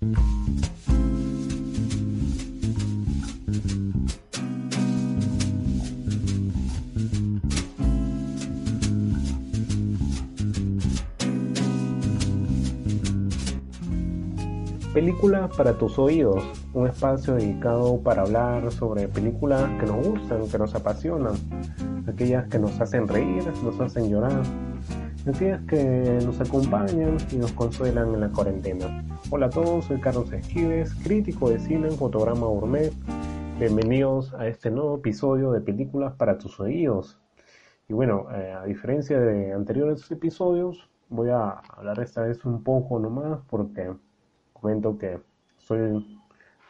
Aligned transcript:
Películas 0.00 0.14
para 15.56 15.76
tus 15.76 15.98
oídos, 15.98 16.44
un 16.74 16.86
espacio 16.86 17.34
dedicado 17.34 18.00
para 18.00 18.22
hablar 18.22 18.70
sobre 18.70 19.08
películas 19.08 19.68
que 19.80 19.86
nos 19.86 20.06
gustan, 20.06 20.48
que 20.48 20.58
nos 20.58 20.76
apasionan, 20.76 21.34
aquellas 22.06 22.46
que 22.46 22.60
nos 22.60 22.80
hacen 22.80 23.08
reír, 23.08 23.42
nos 23.64 23.80
hacen 23.80 24.08
llorar, 24.08 24.42
aquellas 25.26 25.60
que 25.62 26.20
nos 26.24 26.40
acompañan 26.40 27.16
y 27.32 27.36
nos 27.36 27.50
consuelan 27.50 28.14
en 28.14 28.20
la 28.20 28.28
cuarentena. 28.28 29.17
Hola 29.30 29.46
a 29.46 29.50
todos, 29.50 29.84
soy 29.84 30.00
Carlos 30.00 30.32
Esquives, 30.32 30.94
crítico 31.04 31.50
de 31.50 31.58
cine 31.58 31.88
en 31.88 31.98
Fotograma 31.98 32.46
Gourmet. 32.46 32.90
Bienvenidos 33.58 34.32
a 34.32 34.46
este 34.46 34.70
nuevo 34.70 34.96
episodio 34.96 35.52
de 35.52 35.60
Películas 35.60 36.14
para 36.14 36.38
tus 36.38 36.58
oídos. 36.60 37.20
Y 37.90 37.92
bueno, 37.92 38.26
eh, 38.34 38.52
a 38.52 38.64
diferencia 38.64 39.20
de 39.20 39.52
anteriores 39.52 40.10
episodios, 40.10 40.88
voy 41.10 41.28
a 41.28 41.60
hablar 41.76 42.00
esta 42.00 42.22
vez 42.22 42.42
un 42.46 42.62
poco 42.62 42.98
nomás 42.98 43.40
porque 43.50 43.92
comento 44.54 44.96
que 44.96 45.20
soy 45.58 46.18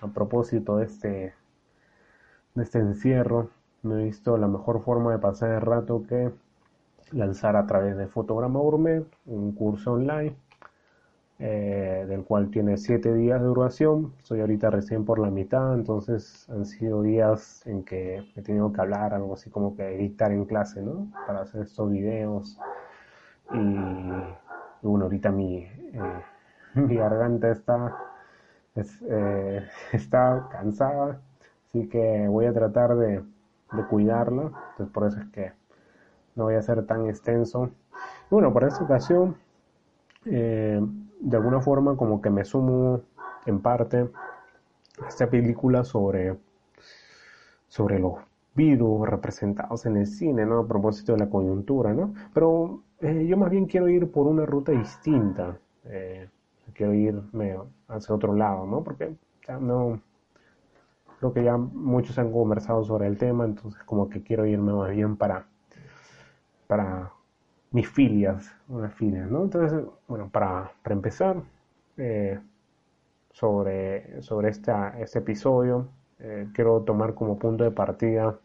a 0.00 0.08
propósito 0.08 0.78
de 0.78 0.86
este, 0.86 1.34
de 2.56 2.62
este 2.64 2.80
encierro, 2.80 3.50
no 3.84 4.00
he 4.00 4.04
visto 4.06 4.36
la 4.36 4.48
mejor 4.48 4.82
forma 4.82 5.12
de 5.12 5.20
pasar 5.20 5.50
el 5.52 5.60
rato 5.60 6.02
que 6.08 6.32
lanzar 7.12 7.54
a 7.54 7.66
través 7.66 7.96
de 7.96 8.08
Fotograma 8.08 8.58
Gourmet 8.58 9.06
un 9.26 9.52
curso 9.52 9.92
online 9.92 10.34
eh, 11.40 12.04
del 12.08 12.24
cual 12.24 12.50
tiene 12.50 12.76
7 12.76 13.14
días 13.14 13.40
de 13.40 13.46
duración. 13.46 14.12
Soy 14.22 14.40
ahorita 14.40 14.70
recién 14.70 15.04
por 15.04 15.20
la 15.20 15.30
mitad, 15.30 15.72
entonces 15.74 16.48
han 16.50 16.66
sido 16.66 17.02
días 17.02 17.64
en 17.66 17.84
que 17.84 18.24
he 18.34 18.42
tenido 18.42 18.72
que 18.72 18.80
hablar, 18.80 19.14
algo 19.14 19.34
así 19.34 19.48
como 19.48 19.76
que 19.76 19.94
editar 19.94 20.32
en 20.32 20.46
clase, 20.46 20.82
¿no? 20.82 21.06
Para 21.28 21.42
hacer 21.42 21.62
estos 21.62 21.90
videos. 21.90 22.58
Y, 23.52 23.76
bueno, 24.82 25.04
ahorita 25.04 25.30
mi, 25.30 25.58
eh, 25.58 26.22
mi 26.74 26.96
garganta 26.96 27.50
está, 27.50 27.96
eh, 28.74 29.64
está 29.92 30.48
cansada, 30.50 31.20
así 31.68 31.88
que 31.88 32.26
voy 32.28 32.46
a 32.46 32.52
tratar 32.52 32.96
de, 32.96 33.22
de 33.72 33.86
cuidarla, 33.88 34.50
entonces 34.72 34.92
por 34.92 35.06
eso 35.06 35.20
es 35.20 35.26
que 35.28 35.52
no 36.34 36.44
voy 36.44 36.56
a 36.56 36.62
ser 36.62 36.84
tan 36.84 37.06
extenso. 37.06 37.70
bueno, 38.28 38.52
por 38.52 38.64
esta 38.64 38.82
ocasión, 38.82 39.36
de 41.20 41.36
alguna 41.36 41.60
forma 41.60 41.96
como 41.96 42.20
que 42.20 42.30
me 42.30 42.44
sumo 42.44 43.00
en 43.46 43.60
parte 43.60 44.08
a 45.02 45.08
esta 45.08 45.28
película 45.28 45.84
sobre, 45.84 46.36
sobre 47.68 47.98
los 47.98 48.14
virus 48.54 49.08
representados 49.08 49.86
en 49.86 49.96
el 49.96 50.06
cine, 50.06 50.44
¿no? 50.44 50.60
A 50.60 50.68
propósito 50.68 51.12
de 51.12 51.18
la 51.18 51.30
coyuntura, 51.30 51.92
¿no? 51.94 52.12
Pero 52.34 52.82
eh, 53.00 53.26
yo 53.26 53.36
más 53.36 53.50
bien 53.50 53.66
quiero 53.66 53.88
ir 53.88 54.10
por 54.10 54.26
una 54.26 54.44
ruta 54.44 54.72
distinta. 54.72 55.58
Eh, 55.84 56.28
quiero 56.74 56.94
irme 56.94 57.56
hacia 57.88 58.14
otro 58.14 58.34
lado, 58.34 58.66
¿no? 58.66 58.82
Porque 58.82 59.16
ya 59.46 59.58
no, 59.58 60.00
creo 61.18 61.32
que 61.32 61.44
ya 61.44 61.56
muchos 61.56 62.18
han 62.18 62.32
conversado 62.32 62.84
sobre 62.84 63.06
el 63.06 63.18
tema, 63.18 63.44
entonces 63.44 63.82
como 63.84 64.08
que 64.08 64.22
quiero 64.22 64.46
irme 64.46 64.72
más 64.72 64.90
bien 64.90 65.16
para, 65.16 65.46
para 66.66 67.12
mis 67.70 67.88
filias, 67.88 68.54
unas 68.68 68.94
filias, 68.94 69.30
¿no? 69.30 69.44
Entonces, 69.44 69.82
bueno, 70.08 70.28
para, 70.30 70.72
para 70.82 70.94
empezar, 70.94 71.42
eh, 71.96 72.38
sobre, 73.30 74.22
sobre 74.22 74.50
esta, 74.50 74.98
este 75.00 75.20
episodio, 75.20 75.88
eh, 76.20 76.48
quiero 76.54 76.82
tomar 76.82 77.14
como 77.14 77.38
punto 77.38 77.64
de 77.64 77.70
partida 77.70 78.38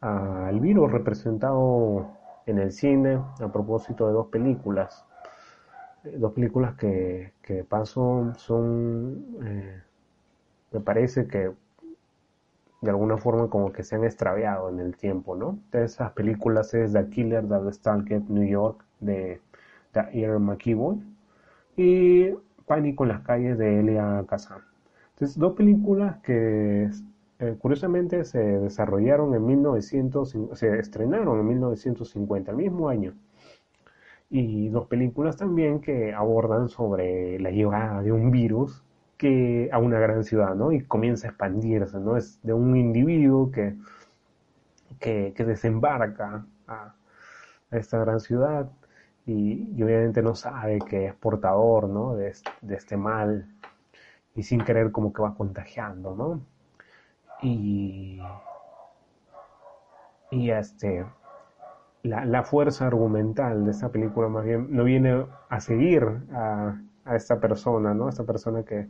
al 0.00 0.60
virus 0.60 0.92
representado 0.92 2.06
en 2.46 2.58
el 2.58 2.72
cine 2.72 3.20
a 3.40 3.48
propósito 3.52 4.06
de 4.06 4.12
dos 4.12 4.26
películas 4.28 5.04
dos 6.18 6.32
películas 6.32 6.74
que, 6.76 7.32
que 7.42 7.64
paso 7.64 8.32
son, 8.36 9.24
eh, 9.42 9.82
me 10.72 10.80
parece 10.80 11.26
que 11.26 11.52
de 12.84 12.90
alguna 12.90 13.16
forma 13.16 13.48
como 13.48 13.72
que 13.72 13.82
se 13.82 13.96
han 13.96 14.04
extraviado 14.04 14.68
en 14.68 14.78
el 14.78 14.96
tiempo, 14.96 15.34
¿no? 15.36 15.58
De 15.72 15.84
esas 15.84 16.12
películas 16.12 16.74
es 16.74 16.92
The 16.92 17.08
Killer 17.08 17.48
that 17.48 17.72
Stalked 17.72 18.28
New 18.28 18.46
York 18.46 18.84
de, 19.00 19.40
de 19.94 20.20
Ian 20.20 20.42
McKeown 20.44 21.16
y 21.76 22.30
Pánico 22.66 23.04
en 23.04 23.08
las 23.08 23.20
calles 23.22 23.58
de 23.58 23.80
Elia 23.80 24.24
Kazan. 24.28 24.62
Entonces, 25.14 25.38
dos 25.38 25.54
películas 25.54 26.18
que 26.22 26.90
eh, 27.38 27.56
curiosamente 27.58 28.24
se 28.24 28.38
desarrollaron 28.38 29.34
en 29.34 29.46
1900, 29.46 30.36
se 30.52 30.78
estrenaron 30.78 31.40
en 31.40 31.46
1950, 31.48 32.50
el 32.50 32.56
mismo 32.56 32.88
año 32.88 33.14
y 34.30 34.68
dos 34.68 34.86
películas 34.86 35.36
también 35.36 35.80
que 35.80 36.12
abordan 36.12 36.68
sobre 36.68 37.38
la 37.38 37.50
llegada 37.50 38.02
de 38.02 38.12
un 38.12 38.30
virus 38.30 38.83
a 39.70 39.78
una 39.78 39.98
gran 39.98 40.24
ciudad, 40.24 40.54
¿no? 40.54 40.72
Y 40.72 40.82
comienza 40.84 41.26
a 41.26 41.30
expandirse, 41.30 41.98
¿no? 41.98 42.16
Es 42.16 42.40
de 42.42 42.52
un 42.52 42.76
individuo 42.76 43.50
que, 43.50 43.76
que, 44.98 45.44
desembarca 45.44 46.46
a, 46.66 46.94
esta 47.70 47.98
gran 47.98 48.20
ciudad 48.20 48.70
y, 49.26 49.82
obviamente 49.82 50.22
no 50.22 50.34
sabe 50.34 50.78
que 50.78 51.06
es 51.06 51.14
portador, 51.14 51.88
¿no? 51.88 52.14
De, 52.14 52.34
de, 52.62 52.74
este 52.74 52.96
mal 52.96 53.48
y 54.34 54.42
sin 54.42 54.62
querer 54.64 54.92
como 54.92 55.12
que 55.12 55.22
va 55.22 55.34
contagiando, 55.34 56.14
¿no? 56.14 56.40
Y, 57.42 58.20
y 60.30 60.50
este, 60.50 61.04
la, 62.02 62.42
fuerza 62.42 62.86
argumental 62.86 63.64
de 63.64 63.70
esta 63.70 63.88
película 63.90 64.28
más 64.28 64.44
bien 64.44 64.68
no 64.70 64.84
viene 64.84 65.26
a 65.48 65.60
seguir 65.60 66.04
a, 66.32 66.76
esta 67.12 67.40
persona, 67.40 67.94
¿no? 67.94 68.08
Esta 68.08 68.24
persona 68.24 68.62
que, 68.62 68.88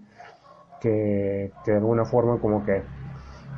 que, 0.80 1.52
de 1.66 1.74
alguna 1.74 2.04
forma 2.04 2.38
como 2.38 2.64
que 2.64 2.82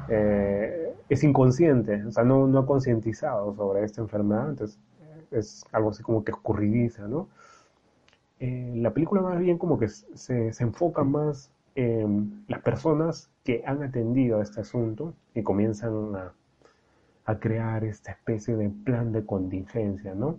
eh, 0.09 0.94
es 1.09 1.25
inconsciente, 1.25 2.05
o 2.05 2.11
sea, 2.12 2.25
no, 2.25 2.47
no 2.47 2.61
ha 2.61 2.66
concientizado 2.66 3.55
sobre 3.55 3.84
esta 3.84 4.00
enfermedad, 4.00 4.50
entonces 4.50 4.78
es 5.31 5.65
algo 5.72 5.91
así 5.91 6.03
como 6.03 6.25
que 6.25 6.33
escurridiza, 6.33 7.06
¿no? 7.09 7.28
Eh, 8.39 8.72
la 8.77 8.93
película 8.93 9.22
más 9.22 9.39
bien 9.39 9.59
como 9.59 9.78
que 9.78 9.89
se, 9.89 10.53
se 10.53 10.62
enfoca 10.62 11.05
más 11.05 11.50
en 11.75 12.45
las 12.49 12.61
personas 12.62 13.31
que 13.45 13.62
han 13.66 13.83
atendido 13.83 14.41
a 14.41 14.43
este 14.43 14.61
asunto 14.61 15.15
y 15.34 15.43
comienzan 15.43 16.15
a 16.16 16.33
a 17.27 17.39
crear 17.41 17.84
esta 17.84 18.12
especie 18.12 18.56
de 18.56 18.71
plan 18.71 19.12
de 19.12 19.27
contingencia, 19.27 20.15
¿no? 20.15 20.39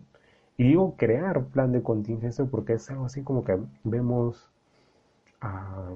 Y 0.57 0.63
digo 0.63 0.95
crear 0.97 1.45
plan 1.45 1.71
de 1.71 1.83
contingencia 1.83 2.45
porque 2.45 2.73
es 2.73 2.89
algo 2.89 3.05
así 3.05 3.23
como 3.23 3.43
que 3.43 3.59
vemos 3.83 4.51
a, 5.41 5.91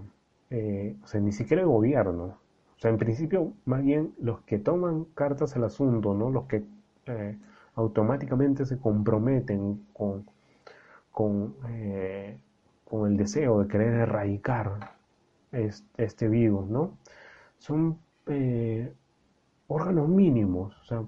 eh, 0.52 0.96
o 1.04 1.08
sea, 1.08 1.20
ni 1.20 1.32
siquiera 1.32 1.64
el 1.64 1.68
gobierno, 1.68 2.26
o 2.26 2.80
sea, 2.80 2.92
en 2.92 2.98
principio, 2.98 3.54
más 3.66 3.84
bien 3.84 4.14
los 4.20 4.42
que 4.42 4.60
toman 4.60 5.06
cartas 5.16 5.56
al 5.56 5.64
asunto, 5.64 6.14
¿no? 6.14 6.30
Los 6.30 6.46
que 6.46 6.64
eh, 7.08 7.38
automáticamente 7.76 8.66
se 8.66 8.78
comprometen 8.80 9.86
con, 9.94 10.26
con, 11.12 11.56
eh, 11.70 12.38
con, 12.86 13.12
el 13.12 13.18
deseo 13.18 13.62
de 13.64 13.68
querer 13.68 13.94
erradicar 13.94 14.92
este, 15.98 16.28
virus, 16.30 16.70
¿no? 16.70 16.98
Son 17.60 17.98
órganos 19.68 20.08
mínimos, 20.10 20.76
o 20.82 20.86
sea, 20.86 21.04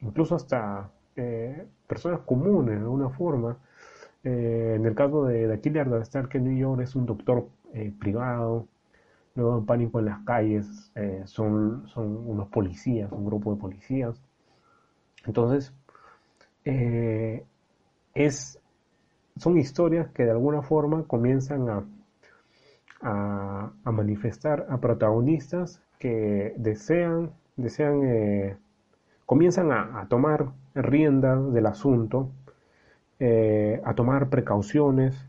incluso 0.00 0.34
hasta 0.36 0.90
eh, 1.16 1.66
personas 1.86 2.20
comunes 2.20 2.76
de 2.76 2.82
alguna 2.82 3.10
forma. 3.10 3.56
Eh, 4.22 4.74
en 4.76 4.86
el 4.86 4.94
caso 4.94 5.24
de, 5.26 5.46
de 5.46 5.60
Killer 5.60 5.88
que 6.30 6.38
en 6.38 6.44
New 6.44 6.56
York 6.56 6.80
es 6.82 6.94
un 6.96 7.06
doctor 7.06 7.48
privado, 7.98 8.66
luego 9.34 9.58
en 9.58 9.66
Pánico 9.66 9.98
en 9.98 10.04
las 10.06 10.24
calles 10.24 10.92
son, 11.24 11.88
son 11.88 12.28
unos 12.28 12.48
policías, 12.48 13.10
un 13.10 13.26
grupo 13.26 13.52
de 13.52 13.60
policías. 13.60 14.22
Entonces, 15.26 15.74
es, 18.14 18.60
son 19.36 19.58
historias 19.58 20.08
que 20.12 20.24
de 20.24 20.30
alguna 20.30 20.62
forma 20.62 21.02
comienzan 21.04 21.68
a, 21.68 21.84
a, 23.02 23.72
a 23.84 23.92
manifestar 23.92 24.66
a 24.70 24.78
protagonistas 24.78 25.82
que 25.98 26.54
desean, 26.56 27.32
desean 27.56 28.02
eh, 28.04 28.56
comienzan 29.34 29.72
a, 29.72 30.06
tomar 30.08 30.52
rienda 30.76 31.34
del 31.34 31.66
asunto, 31.66 32.30
eh, 33.18 33.82
a 33.84 33.92
tomar 33.94 34.28
precauciones, 34.28 35.26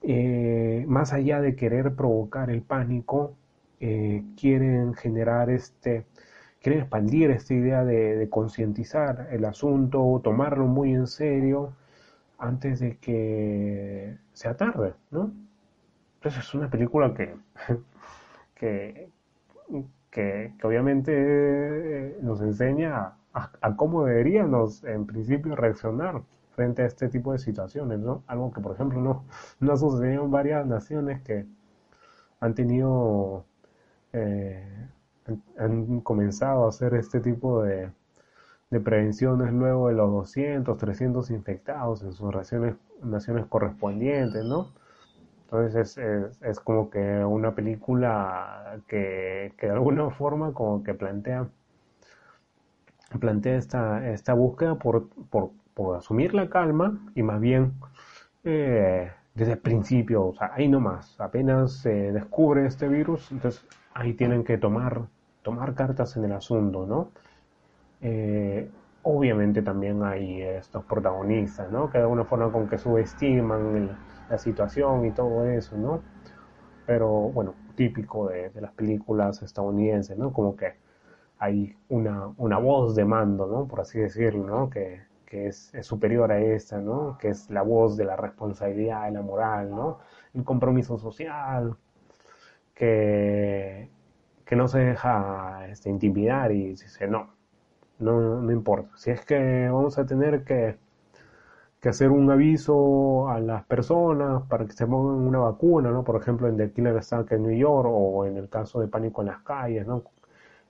eh, 0.00 0.86
más 0.88 1.12
allá 1.12 1.42
de 1.42 1.54
querer 1.54 1.94
provocar 1.94 2.48
el 2.48 2.62
pánico, 2.62 3.34
quieren 3.78 4.94
generar 4.94 5.50
este, 5.50 6.06
quieren 6.62 6.80
expandir 6.80 7.30
esta 7.30 7.52
idea 7.52 7.84
de, 7.84 8.28
concientizar 8.30 9.28
el 9.30 9.44
asunto, 9.44 10.22
tomarlo 10.24 10.66
muy 10.66 10.94
en 10.94 11.06
serio 11.06 11.74
antes 12.38 12.80
de 12.80 12.96
que 12.96 14.16
sea 14.32 14.56
tarde, 14.56 14.94
¿no? 15.10 15.30
Entonces 16.16 16.44
es 16.44 16.54
una 16.54 16.70
película 16.70 17.12
que, 17.12 17.36
que, 18.54 19.10
que, 20.10 20.54
obviamente 20.62 21.12
eh, 21.14 22.18
nos 22.22 22.40
enseña 22.40 23.17
a, 23.60 23.76
cómo 23.76 24.04
deberíamos 24.04 24.84
en 24.84 25.06
principio 25.06 25.54
reaccionar 25.56 26.22
frente 26.54 26.82
a 26.82 26.86
este 26.86 27.08
tipo 27.08 27.32
de 27.32 27.38
situaciones, 27.38 27.98
¿no? 28.00 28.22
Algo 28.26 28.52
que 28.52 28.60
por 28.60 28.74
ejemplo 28.74 29.00
no, 29.00 29.24
no 29.60 29.72
ha 29.72 29.76
sucedido 29.76 30.24
en 30.24 30.30
varias 30.30 30.66
naciones 30.66 31.22
que 31.22 31.46
han 32.40 32.54
tenido, 32.54 33.44
eh, 34.12 34.88
han, 35.58 36.00
comenzado 36.00 36.66
a 36.66 36.68
hacer 36.68 36.94
este 36.94 37.20
tipo 37.20 37.62
de, 37.62 37.90
de 38.70 38.80
prevenciones 38.80 39.52
luego 39.52 39.88
de 39.88 39.94
los 39.94 40.10
200, 40.10 40.76
300 40.76 41.30
infectados 41.30 42.02
en 42.02 42.12
sus 42.12 42.34
naciones, 42.34 42.76
naciones 43.02 43.46
correspondientes, 43.46 44.44
¿no? 44.44 44.72
Entonces 45.44 45.96
es, 45.96 46.42
es, 46.42 46.60
como 46.60 46.90
que 46.90 47.24
una 47.24 47.54
película 47.54 48.82
que, 48.86 49.54
que, 49.56 49.66
de 49.68 49.72
alguna 49.72 50.10
forma 50.10 50.52
como 50.52 50.82
que 50.82 50.92
plantea, 50.92 51.48
plantea 53.16 53.56
esta, 53.56 54.10
esta 54.10 54.34
búsqueda 54.34 54.74
por, 54.76 55.08
por, 55.30 55.50
por 55.74 55.96
asumir 55.96 56.34
la 56.34 56.50
calma 56.50 56.98
y 57.14 57.22
más 57.22 57.40
bien 57.40 57.72
eh, 58.44 59.10
desde 59.34 59.52
el 59.52 59.58
principio, 59.58 60.26
o 60.26 60.34
sea, 60.34 60.52
ahí 60.54 60.68
nomás, 60.68 61.18
apenas 61.20 61.72
se 61.72 62.12
descubre 62.12 62.66
este 62.66 62.88
virus, 62.88 63.30
entonces 63.30 63.64
ahí 63.94 64.14
tienen 64.14 64.44
que 64.44 64.58
tomar, 64.58 65.06
tomar 65.42 65.74
cartas 65.74 66.16
en 66.16 66.24
el 66.24 66.32
asunto, 66.32 66.86
¿no? 66.86 67.10
Eh, 68.00 68.68
obviamente 69.02 69.62
también 69.62 70.02
hay 70.02 70.42
estos 70.42 70.84
protagonistas, 70.84 71.70
¿no? 71.70 71.90
Que 71.90 71.98
de 71.98 72.04
alguna 72.04 72.24
forma 72.24 72.50
con 72.50 72.68
que 72.68 72.78
subestiman 72.78 73.76
el, 73.76 73.90
la 74.28 74.38
situación 74.38 75.06
y 75.06 75.12
todo 75.12 75.46
eso, 75.46 75.76
¿no? 75.76 76.02
Pero 76.86 77.08
bueno, 77.08 77.54
típico 77.74 78.28
de, 78.28 78.50
las 78.60 78.72
películas 78.72 79.42
estadounidenses, 79.42 80.18
¿no? 80.18 80.32
Como 80.32 80.56
que 80.56 80.74
hay 81.38 81.76
una, 81.88 82.28
una 82.36 82.58
voz 82.58 82.94
de 82.94 83.04
mando, 83.04 83.46
¿no? 83.46 83.66
Por 83.68 83.80
así 83.80 83.98
decirlo, 84.00 84.46
¿no? 84.46 84.70
Que, 84.70 85.02
que 85.26 85.48
es, 85.48 85.72
superior 85.82 86.32
a 86.32 86.40
esta, 86.40 86.78
¿no? 86.80 87.18
Que 87.18 87.28
es 87.28 87.50
la 87.50 87.62
voz 87.62 87.96
de 87.96 88.04
la 88.04 88.16
responsabilidad, 88.16 89.06
de 89.06 89.12
la 89.12 89.22
moral, 89.22 89.70
¿no? 89.70 90.00
El 90.34 90.44
compromiso 90.44 90.98
social, 90.98 91.76
que, 92.74 93.90
que 94.44 94.56
no 94.56 94.68
se 94.68 94.80
deja 94.80 95.66
este, 95.68 95.90
intimidar 95.90 96.52
y 96.52 96.70
dice, 96.70 97.06
no, 97.08 97.34
no, 97.98 98.40
no 98.42 98.52
importa. 98.52 98.96
Si 98.96 99.10
es 99.10 99.24
que 99.24 99.68
vamos 99.68 99.98
a 99.98 100.06
tener 100.06 100.44
que 100.44 100.78
que 101.80 101.88
hacer 101.88 102.10
un 102.10 102.30
aviso 102.30 103.28
a 103.28 103.40
las 103.40 103.64
personas 103.64 104.42
para 104.48 104.66
que 104.66 104.72
se 104.72 104.86
pongan 104.86 105.26
una 105.26 105.38
vacuna, 105.38 105.90
¿no? 105.90 106.02
Por 106.04 106.20
ejemplo, 106.20 106.48
en 106.48 106.56
The 106.56 106.72
Killer 106.72 106.96
Attack 106.96 107.32
en 107.32 107.44
New 107.44 107.56
York 107.56 107.88
o 107.90 108.26
en 108.26 108.36
el 108.36 108.48
caso 108.48 108.80
de 108.80 108.88
pánico 108.88 109.22
en 109.22 109.28
las 109.28 109.42
calles, 109.42 109.86
¿no? 109.86 110.02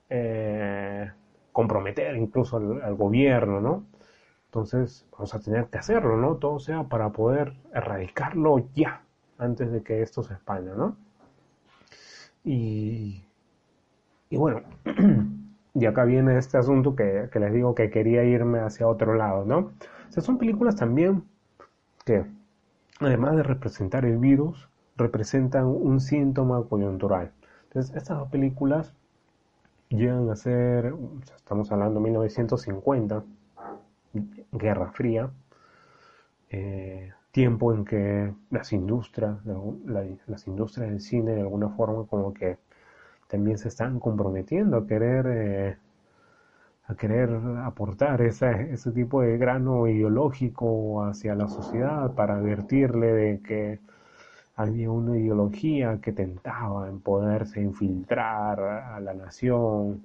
Eh, 0.09 1.11
comprometer 1.51 2.15
incluso 2.15 2.57
al, 2.57 2.95
gobierno, 2.95 3.59
¿no? 3.59 3.85
Entonces 4.45 5.05
vamos 5.11 5.33
a 5.35 5.39
tener 5.39 5.65
que 5.67 5.77
hacerlo, 5.77 6.17
¿no? 6.17 6.37
Todo 6.37 6.59
sea 6.59 6.83
para 6.83 7.09
poder 7.09 7.53
erradicarlo 7.73 8.65
ya, 8.73 9.03
antes 9.37 9.71
de 9.71 9.83
que 9.83 10.01
esto 10.01 10.23
se 10.23 10.33
expanda, 10.33 10.73
¿no? 10.75 10.95
Y, 12.43 13.23
y 14.29 14.37
bueno, 14.37 14.61
y 15.73 15.85
acá 15.85 16.05
viene 16.05 16.37
este 16.37 16.57
asunto 16.57 16.95
que, 16.95 17.29
que 17.31 17.39
les 17.39 17.53
digo 17.53 17.75
que 17.75 17.89
quería 17.89 18.23
irme 18.23 18.59
hacia 18.59 18.87
otro 18.87 19.13
lado, 19.15 19.45
¿no? 19.45 19.71
son 20.17 20.37
películas 20.37 20.75
también 20.75 21.23
que, 22.03 22.25
además 22.99 23.35
de 23.37 23.43
representar 23.43 24.05
el 24.05 24.17
virus, 24.17 24.69
representan 24.97 25.65
un 25.65 26.01
síntoma 26.01 26.63
coyuntural. 26.63 27.31
Entonces, 27.65 27.95
estas 27.95 28.17
dos 28.17 28.29
películas 28.29 28.93
llegan 29.89 30.29
a 30.29 30.35
ser, 30.35 30.93
estamos 31.35 31.71
hablando 31.71 31.99
de 31.99 32.05
1950, 32.05 33.23
Guerra 34.51 34.91
Fría, 34.91 35.29
eh, 36.49 37.11
tiempo 37.31 37.73
en 37.73 37.85
que 37.85 38.33
las 38.49 38.73
industrias, 38.73 39.37
las 40.25 40.47
industrias 40.47 40.89
del 40.89 40.99
cine 41.01 41.33
de 41.33 41.41
alguna 41.41 41.69
forma 41.69 42.05
como 42.07 42.33
que 42.33 42.57
también 43.27 43.57
se 43.57 43.67
están 43.67 43.99
comprometiendo 43.99 44.77
a 44.77 44.87
querer 44.87 45.25
eh, 45.27 45.77
a 46.87 46.95
querer 46.95 47.29
aportar 47.63 48.21
ese, 48.23 48.71
ese 48.73 48.91
tipo 48.91 49.21
de 49.21 49.37
grano 49.37 49.87
ideológico 49.87 51.03
hacia 51.03 51.35
la 51.35 51.47
sociedad 51.47 52.15
para 52.15 52.37
advertirle 52.37 53.13
de 53.13 53.41
que 53.41 53.79
había 54.59 54.91
una 54.91 55.17
ideología 55.17 55.99
que 56.01 56.11
tentaba 56.11 56.89
en 56.89 56.99
poderse 56.99 57.61
infiltrar 57.61 58.59
a 58.59 58.99
la 58.99 59.13
nación 59.13 60.03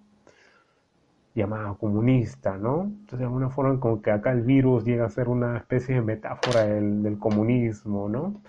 llamada 1.35 1.75
comunista, 1.75 2.57
¿no? 2.57 2.85
Entonces 2.85 3.19
de 3.19 3.25
alguna 3.25 3.51
forma 3.51 3.81
como 3.81 4.01
que 4.01 4.13
acá 4.13 4.31
el 4.33 4.43
virus 4.43 4.85
llega 4.85 5.07
a 5.07 5.11
ser 5.11 5.29
una 5.29 5.57
especie 5.57 5.97
de 5.97 6.03
metáfora 6.03 6.67
del, 6.67 7.03
del 7.03 7.19
comunismo, 7.19 8.09
¿no? 8.09 8.43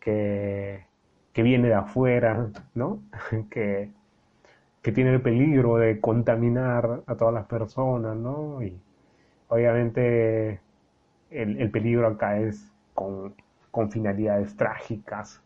Que, 0.00 0.86
que 1.32 1.42
viene 1.42 1.68
de 1.68 1.74
afuera, 1.74 2.48
¿no? 2.74 3.00
que, 3.50 3.90
que 4.82 4.92
tiene 4.92 5.14
el 5.14 5.22
peligro 5.22 5.78
de 5.78 6.00
contaminar 6.00 7.02
a 7.06 7.16
todas 7.16 7.34
las 7.34 7.46
personas, 7.46 8.16
¿no? 8.16 8.62
Y 8.62 8.80
obviamente 9.48 10.60
el, 11.30 11.70
peligro 11.72 12.06
acá 12.06 12.38
es 12.40 12.70
con, 12.94 13.34
finalidades 13.90 14.56
trágicas. 14.56 15.42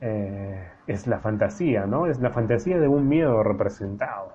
Eh, 0.00 0.66
es 0.86 1.06
la 1.06 1.18
fantasía, 1.20 1.86
¿no? 1.86 2.06
Es 2.06 2.20
la 2.20 2.30
fantasía 2.30 2.78
de 2.78 2.88
un 2.88 3.08
miedo 3.08 3.42
representado. 3.42 4.32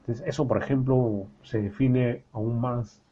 Entonces, 0.00 0.26
eso, 0.26 0.46
por 0.46 0.58
ejemplo, 0.58 1.26
se 1.42 1.62
define 1.62 2.24
aún 2.32 2.60
más 2.60 3.02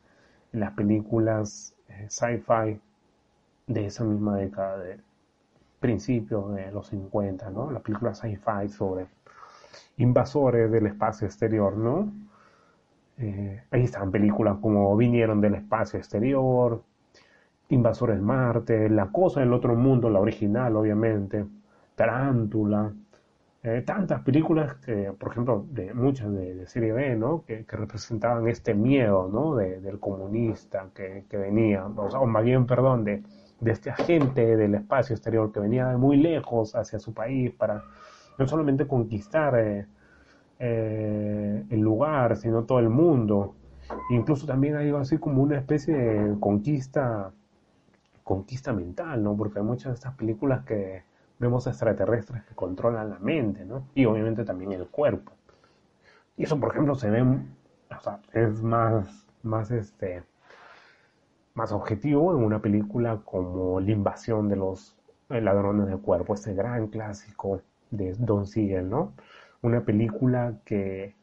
en 0.53 0.61
las 0.61 0.73
películas 0.73 1.75
eh, 1.89 2.07
sci-fi 2.09 2.81
de 3.67 3.87
esa 3.87 4.05
misma 4.05 4.37
década, 4.37 4.79
de 4.79 5.01
principios 5.81 6.55
de 6.55 6.71
los 6.71 6.89
50, 6.89 7.51
¿no? 7.51 7.71
Las 7.71 7.83
películas 7.83 8.19
sci-fi 8.19 8.69
sobre 8.69 9.07
invasores 9.97 10.71
del 10.71 10.87
espacio 10.87 11.27
exterior, 11.27 11.77
¿no? 11.77 12.13
Eh, 13.19 13.63
ahí 13.71 13.85
están 13.85 14.11
películas 14.11 14.59
como 14.61 14.97
Vinieron 14.97 15.41
del 15.41 15.55
espacio 15.55 15.99
exterior, 15.99 16.83
Invasores 17.71 18.21
Marte, 18.21 18.89
La 18.89 19.07
cosa 19.07 19.41
del 19.41 19.53
otro 19.53 19.75
mundo, 19.75 20.11
la 20.11 20.21
original, 20.21 20.77
obviamente, 20.77 21.45
Tarántula, 21.95 22.93
eh, 23.63 23.83
tantas 23.87 24.21
películas 24.23 24.75
que, 24.75 25.13
por 25.19 25.33
ejemplo, 25.33 25.65
de 25.71 25.95
muchas 25.95 26.31
de, 26.33 26.67
serie 26.67 26.93
B, 26.93 27.17
¿no? 27.17 27.45
Que, 27.47 27.65
representaban 27.69 28.47
este 28.49 28.75
miedo, 28.75 29.29
¿no? 29.33 29.57
del 29.57 29.99
comunista 29.99 30.89
que, 30.95 31.25
venía, 31.31 31.87
o, 31.87 32.27
más 32.27 32.45
bien, 32.45 32.67
perdón, 32.67 33.05
de, 33.05 33.23
de 33.61 33.73
este 33.73 33.91
agente 33.91 34.57
del 34.57 34.75
espacio 34.75 35.15
exterior 35.15 35.51
que 35.51 35.61
venía 35.61 35.89
de 35.89 35.97
muy 35.97 36.17
lejos 36.17 36.75
hacia 36.75 36.99
su 36.99 37.15
país 37.15 37.53
para 37.53 37.83
no 38.39 38.47
solamente 38.47 38.87
conquistar 38.87 39.59
eh, 39.59 39.87
eh, 40.59 41.65
el 41.71 41.81
lugar, 41.81 42.37
sino 42.37 42.65
todo 42.65 42.79
el 42.81 42.91
mundo. 42.91 43.55
Incluso 44.11 44.47
también 44.47 44.77
hay 44.77 44.91
así 44.91 45.19
como 45.19 45.43
una 45.43 45.57
especie 45.57 45.97
de 45.97 46.41
conquista, 46.41 47.33
conquista 48.25 48.73
mental, 48.73 49.23
¿no? 49.23 49.37
Porque 49.37 49.59
hay 49.61 49.65
muchas 49.65 49.93
de 49.93 49.95
estas 49.95 50.15
películas 50.15 50.65
que 50.65 51.05
vemos 51.39 51.67
extraterrestres 51.67 52.43
que 52.45 52.55
controlan 52.55 53.11
la 53.11 53.19
mente, 53.19 53.65
¿no? 53.65 53.87
Y 53.95 54.07
obviamente 54.07 54.45
también 54.45 54.73
el 54.73 54.89
cuerpo. 54.89 55.33
Y 56.37 56.45
eso, 56.45 56.59
por 56.59 56.73
ejemplo, 56.73 56.95
se 56.95 57.11
ve, 57.11 57.23
o 57.23 58.01
sea, 58.01 58.21
es 58.33 58.63
más, 58.63 59.27
más 59.43 59.71
este, 59.71 60.25
más 61.55 61.71
objetivo 61.73 62.37
en 62.37 62.45
una 62.45 62.61
película 62.61 63.21
como 63.25 63.81
La 63.81 63.93
invasión 63.93 64.49
de 64.49 64.57
los 64.57 64.97
ladrones 65.29 65.87
de 65.87 65.97
cuerpo, 65.97 66.35
este 66.35 66.55
gran 66.55 66.89
clásico 66.89 67.61
de 67.91 68.15
Don 68.15 68.47
Siegel, 68.47 68.89
¿no? 68.91 69.13
Una 69.63 69.85
película 69.85 70.59
que, 70.65 71.15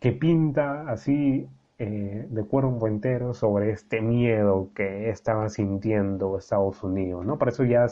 que 0.00 0.12
pinta 0.12 0.88
así 0.88 1.48
eh, 1.78 2.26
de 2.30 2.44
cuerpo 2.44 2.86
entero 2.88 3.34
sobre 3.34 3.70
este 3.70 4.00
miedo 4.00 4.70
que 4.74 5.10
estaba 5.10 5.48
sintiendo 5.50 6.38
Estados 6.38 6.82
Unidos, 6.82 7.26
¿no? 7.26 7.38
Para 7.38 7.50
eso 7.50 7.64
ya, 7.64 7.86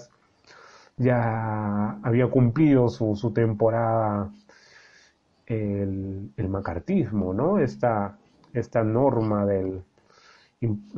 ya 0.97 1.99
había 2.03 2.29
cumplido 2.29 2.89
su, 2.89 3.17
su 3.17 3.33
temporada 3.33 4.31
el, 5.47 6.33
el, 6.37 6.49
macartismo, 6.49 7.35
¿no? 7.35 7.59
Esta, 7.59 8.19
esta 8.55 8.83
norma 8.85 9.45
del, 9.47 9.83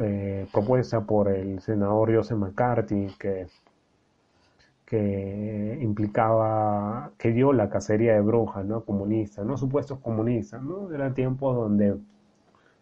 eh, 0.01 0.47
propuesta 0.53 1.01
por 1.03 1.29
el 1.29 1.61
senador 1.61 2.15
Joseph 2.15 2.39
McCarthy 2.39 3.09
que 3.19 3.47
que 4.87 5.79
implicaba, 5.83 7.11
que 7.19 7.33
dio 7.33 7.53
la 7.53 7.69
cacería 7.69 8.15
de 8.15 8.21
brujas, 8.21 8.65
¿no? 8.65 8.85
Comunistas, 8.85 9.45
¿no? 9.45 9.57
Supuestos 9.57 9.99
comunistas, 9.99 10.63
¿no? 10.63 10.93
Era 10.95 11.13
tiempo 11.13 11.53
donde 11.53 11.97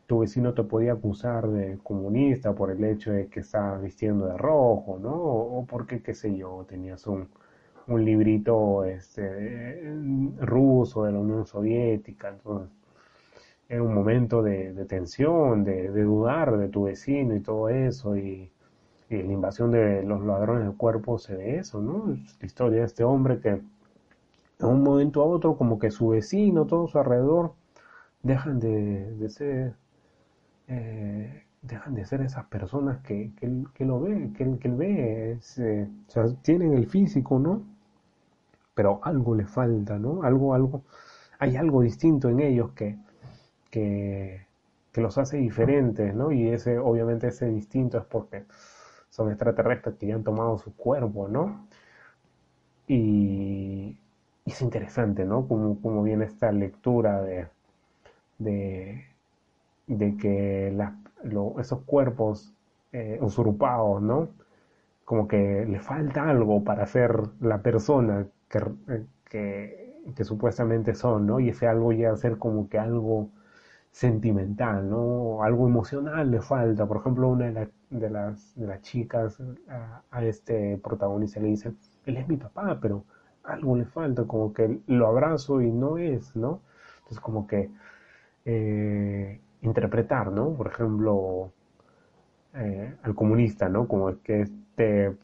tu 0.07 0.21
vecino 0.21 0.55
te 0.55 0.63
podía 0.65 0.93
acusar 0.95 1.49
de 1.49 1.79
comunista 1.83 2.55
por 2.55 2.71
el 2.71 2.85
hecho 2.85 3.13
de 3.13 3.29
que 3.29 3.41
estaba 3.41 3.79
vistiendo 3.79 4.27
de 4.27 4.37
rojo, 4.37 4.99
¿no? 5.01 5.15
O, 5.15 5.67
porque, 5.67 6.03
qué 6.03 6.15
sé 6.15 6.37
yo, 6.37 6.65
tenías 6.69 7.07
un, 7.07 7.29
un 7.89 8.05
librito 8.05 8.85
este, 8.85 9.83
ruso 10.41 11.05
de 11.05 11.13
la 11.13 11.19
Unión 11.19 11.47
Soviética. 11.47 12.31
Entonces, 12.31 12.71
era 13.69 13.83
un 13.83 13.95
momento 13.95 14.43
de, 14.43 14.73
tensión, 14.87 15.65
de, 15.65 15.89
dudar 15.89 16.57
de 16.59 16.69
tu 16.69 16.85
vecino 16.85 17.35
y 17.35 17.41
todo 17.41 17.69
eso. 17.69 18.17
Y, 18.17 18.53
y, 19.11 19.23
la 19.23 19.33
invasión 19.33 19.71
de 19.71 20.03
los 20.03 20.23
ladrones 20.25 20.65
del 20.65 20.77
cuerpo 20.77 21.19
se 21.19 21.37
ve 21.37 21.57
eso, 21.59 21.81
¿no? 21.81 22.07
la 22.41 22.47
historia 22.47 22.81
de 22.81 22.87
este 22.87 23.05
hombre 23.05 23.39
que 23.41 23.61
de 24.59 24.67
un 24.67 24.83
momento 24.83 25.23
a 25.23 25.27
otro, 25.27 25.57
como 25.57 25.79
que 25.79 25.91
su 25.91 26.09
vecino, 26.09 26.67
todo 26.67 26.87
su 26.89 26.99
alrededor, 26.99 27.55
dejan 28.23 28.61
de, 28.61 29.29
ser. 29.29 29.75
Eh, 30.68 31.44
dejan 31.62 31.94
de 31.94 32.04
ser 32.04 32.21
esas 32.23 32.47
personas 32.47 33.00
que, 33.02 33.33
que, 33.37 33.85
lo 33.85 34.00
ve, 34.00 34.30
que, 34.37 34.59
que 34.59 34.68
él 34.68 34.75
ve, 34.75 35.38
eh, 35.59 35.88
o 36.09 36.11
sea, 36.11 36.25
tienen 36.42 36.75
el 36.75 36.87
físico, 36.87 37.38
¿no? 37.38 37.62
Pero 38.75 39.00
algo 39.02 39.35
le 39.35 39.47
falta, 39.47 39.99
¿no? 39.99 40.23
Algo, 40.23 40.54
algo, 40.54 40.83
hay 41.38 41.56
algo 41.56 41.83
distinto 41.83 42.28
en 42.28 42.40
ellos 42.40 42.73
que, 42.73 42.97
que, 43.71 44.47
que 44.92 45.00
los 45.00 45.18
hace 45.18 45.38
diferentes, 45.38 46.14
¿no? 46.14 46.33
Y 46.33 46.49
ese, 46.49 46.78
obviamente, 46.78 47.28
ese 47.28 47.47
distinto 47.47 47.99
es 47.99 48.04
porque 48.04 48.44
son 49.11 49.30
extraterrestres 49.30 49.97
que 49.97 50.09
ya 50.09 50.16
han 50.16 50.25
tomado 50.25 50.59
su 50.59 50.75
cuerpo, 50.76 51.28
¿no? 51.28 51.66
Y, 52.88 53.99
es 54.44 54.62
interesante, 54.62 55.25
¿no? 55.25 55.49
Como, 55.49 55.80
como 55.80 56.02
viene 56.02 56.25
esta 56.26 56.52
lectura 56.52 57.23
de, 57.23 57.49
de, 58.38 59.06
de 59.87 60.17
que 60.17 60.73
las 60.75 60.93
esos 61.59 61.81
cuerpos 61.85 62.53
eh, 62.93 63.19
usurpados, 63.21 64.03
¿no? 64.03 64.29
Como 65.05 65.29
que 65.29 65.67
le 65.67 65.81
falta 65.81 66.29
algo 66.29 66.64
para 66.64 66.87
ser 66.87 67.23
la 67.41 67.62
persona 67.62 68.26
que, 68.49 69.07
que, 70.14 70.25
supuestamente 70.25 70.95
son, 70.95 71.26
¿no? 71.26 71.41
Y 71.41 71.50
ese 71.50 71.67
algo 71.67 71.93
ya 71.93 72.12
a 72.12 72.17
ser 72.17 72.38
como 72.38 72.69
que 72.69 72.79
algo 72.79 73.31
sentimental, 73.91 74.88
¿no? 74.88 75.43
Algo 75.43 75.67
emocional 75.69 76.31
le 76.31 76.41
falta. 76.41 76.87
Por 76.87 76.99
ejemplo, 76.99 77.29
una 77.29 77.50
de, 77.50 77.69
de, 77.91 78.11
las, 78.11 78.55
de 78.57 78.67
las 78.67 78.83
chicas 78.83 79.41
a, 80.11 80.25
este 80.25 80.79
protagonista 80.79 81.41
le 81.41 81.49
dice, 81.49 81.73
él 82.07 82.17
es 82.17 82.29
mi 82.29 82.37
papá, 82.37 82.79
pero 82.81 83.05
algo 83.45 83.76
le 83.76 83.85
falta, 83.87 84.25
como 84.25 84.53
que 84.53 84.81
lo 84.87 85.07
abrazo 85.07 85.61
y 85.61 85.71
no 85.71 85.99
es, 85.99 86.35
¿no? 86.37 86.61
Entonces 86.99 87.21
como 87.21 87.47
que 87.47 87.71
eh, 88.47 89.41
interpretar, 89.64 90.30
¿no? 90.30 90.50
Por 90.54 90.68
ejemplo, 90.68 91.52
eh, 92.54 92.94
al 93.02 93.14
comunista, 93.14 93.68
¿no? 93.68 93.88
Como 93.88 94.21
que 94.23 94.42
este 94.42 95.16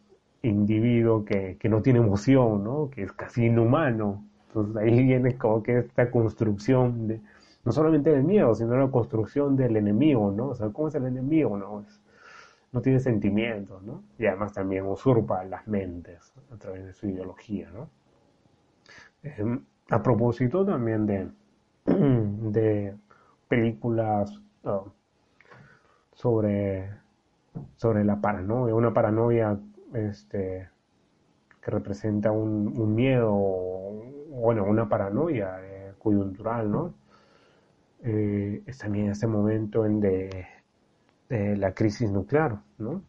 individuo 0.43 1.25
que, 1.25 1.59
no 1.69 1.83
tiene 1.83 2.01
emoción, 2.01 2.65
¿no? 2.65 2.91
Que 2.91 3.03
es 3.05 3.13
casi 3.13 3.47
inhumano. 3.47 4.25
Entonces 4.49 4.77
ahí 4.77 5.05
viene 5.05 5.37
como 5.37 5.63
que 5.63 5.79
esta 5.79 6.11
construcción 6.11 7.07
de, 7.07 7.21
no 7.65 7.73
solamente 7.73 8.11
del 8.11 8.25
miedo, 8.25 8.55
sino 8.55 8.77
la 8.77 8.91
construcción 8.91 9.57
del 9.57 9.77
enemigo, 9.77 10.33
¿no? 10.33 10.49
O 10.49 10.55
sea, 10.55 10.71
¿cómo 10.71 10.89
es 10.89 10.95
el 10.95 11.07
enemigo, 11.07 11.57
no? 11.57 11.85
no 12.73 12.81
tiene 12.81 13.01
sentimientos, 13.01 13.83
¿no? 13.83 14.05
Y 14.19 14.27
además 14.27 14.53
también 14.53 14.87
usurpa 14.87 15.45
las 15.45 15.67
mentes 15.67 16.33
a 16.53 16.57
través 16.57 16.85
de 16.85 16.93
su 16.93 17.09
ideología, 17.09 17.69
¿no? 17.71 17.89
Em, 19.23 19.65
a 19.91 20.03
propósito 20.03 20.65
también 20.65 21.07
de, 21.07 21.29
de 21.85 22.95
películas 23.51 24.41
sobre, 26.15 26.89
sobre 27.75 28.05
la 28.05 28.21
paranoia, 28.21 28.75
una 28.77 28.95
paranoia 28.95 29.59
este, 29.93 30.69
que 31.61 31.71
representa 31.71 32.31
un, 32.31 32.95
miedo, 32.95 33.35
bueno, 34.29 34.65
una 34.65 34.89
paranoia 34.89 35.59
eh, 35.63 35.95
coyuntural, 35.99 36.71
¿no? 36.71 36.95
Eh, 38.05 38.63
es 38.67 38.79
también 38.79 39.11
este 39.11 39.27
momento 39.27 39.85
en 39.85 40.01
de, 40.01 40.47
la 41.29 41.75
crisis 41.75 42.11
nuclear, 42.11 42.61
¿no? 42.79 43.03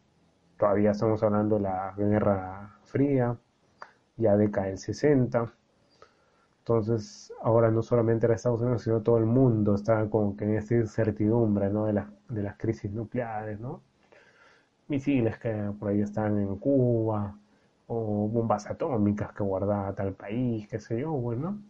Todavía 0.58 0.90
estamos 0.90 1.22
hablando 1.22 1.56
de 1.56 1.62
la 1.62 1.94
Guerra 1.96 2.78
Fría, 2.82 3.36
ya 4.16 4.36
decae 4.36 4.72
el 4.72 4.78
60, 4.78 5.52
entonces, 6.62 7.32
ahora 7.42 7.70
no 7.70 7.82
solamente 7.82 8.26
era 8.26 8.34
Estados 8.36 8.60
Unidos, 8.62 8.82
sino 8.82 9.02
todo 9.02 9.18
el 9.18 9.26
mundo 9.26 9.74
estaba 9.74 10.08
como 10.08 10.36
que 10.36 10.44
en 10.44 10.56
esa 10.56 10.74
incertidumbre, 10.76 11.70
¿no? 11.70 11.86
De, 11.86 11.92
de 12.30 12.42
las 12.42 12.56
crisis 12.56 12.90
nucleares, 12.92 13.60
¿no? 13.60 13.82
Misiles 14.88 15.38
que 15.38 15.52
por 15.78 15.88
ahí 15.88 16.00
están 16.02 16.38
en 16.38 16.56
Cuba, 16.56 17.36
o 17.88 18.28
bombas 18.28 18.66
atómicas 18.70 19.32
que 19.32 19.42
guardaba 19.42 19.92
tal 19.94 20.14
país, 20.14 20.68
qué 20.68 20.78
sé 20.78 21.00
yo, 21.00 21.10
bueno. 21.12 21.60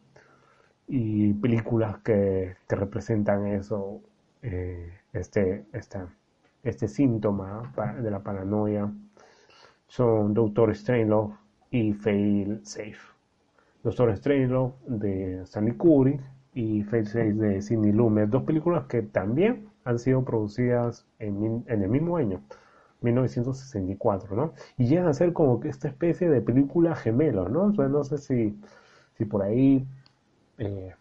Y 0.89 1.35
películas 1.35 1.99
que, 1.99 2.57
que 2.69 2.77
representan 2.77 3.47
eso, 3.49 4.01
eh, 4.43 4.93
este, 5.13 5.67
este 6.65 6.89
síntoma 6.89 7.73
de 8.03 8.11
la 8.11 8.21
paranoia, 8.23 8.91
son 9.87 10.35
Doctor 10.35 10.75
Strangelove 10.75 11.35
y 11.71 11.93
Fail 11.93 12.61
Safe. 12.65 13.12
Doctor 13.83 14.17
Strangelove 14.17 14.73
de 14.87 15.43
Stanley 15.43 15.75
Kubrick 15.75 16.21
y 16.55 16.83
Face 16.85 17.07
6 17.07 17.39
de 17.39 17.63
Sidney 17.63 17.93
Lumet, 17.93 18.29
dos 18.29 18.45
películas 18.45 18.85
que 18.87 19.03
también 19.03 19.69
han 19.85 19.99
sido 19.99 20.25
producidas 20.25 21.05
en, 21.19 21.65
el 21.67 21.89
mismo 21.89 22.17
año, 22.17 22.41
1964, 23.01 24.37
¿no? 24.37 24.53
Y 24.79 24.87
llegan 24.87 25.09
a 25.09 25.15
ser 25.15 25.33
como 25.33 25.59
que 25.59 25.69
esta 25.69 25.89
especie 25.89 26.31
de 26.31 26.41
película 26.41 26.95
gemelo, 26.95 27.49
¿no? 27.49 27.71
No 27.71 28.05
sé 28.05 28.19
si, 28.19 28.57
si 29.19 29.25
por 29.25 29.43
ahí, 29.43 29.85
eh, 30.59 30.95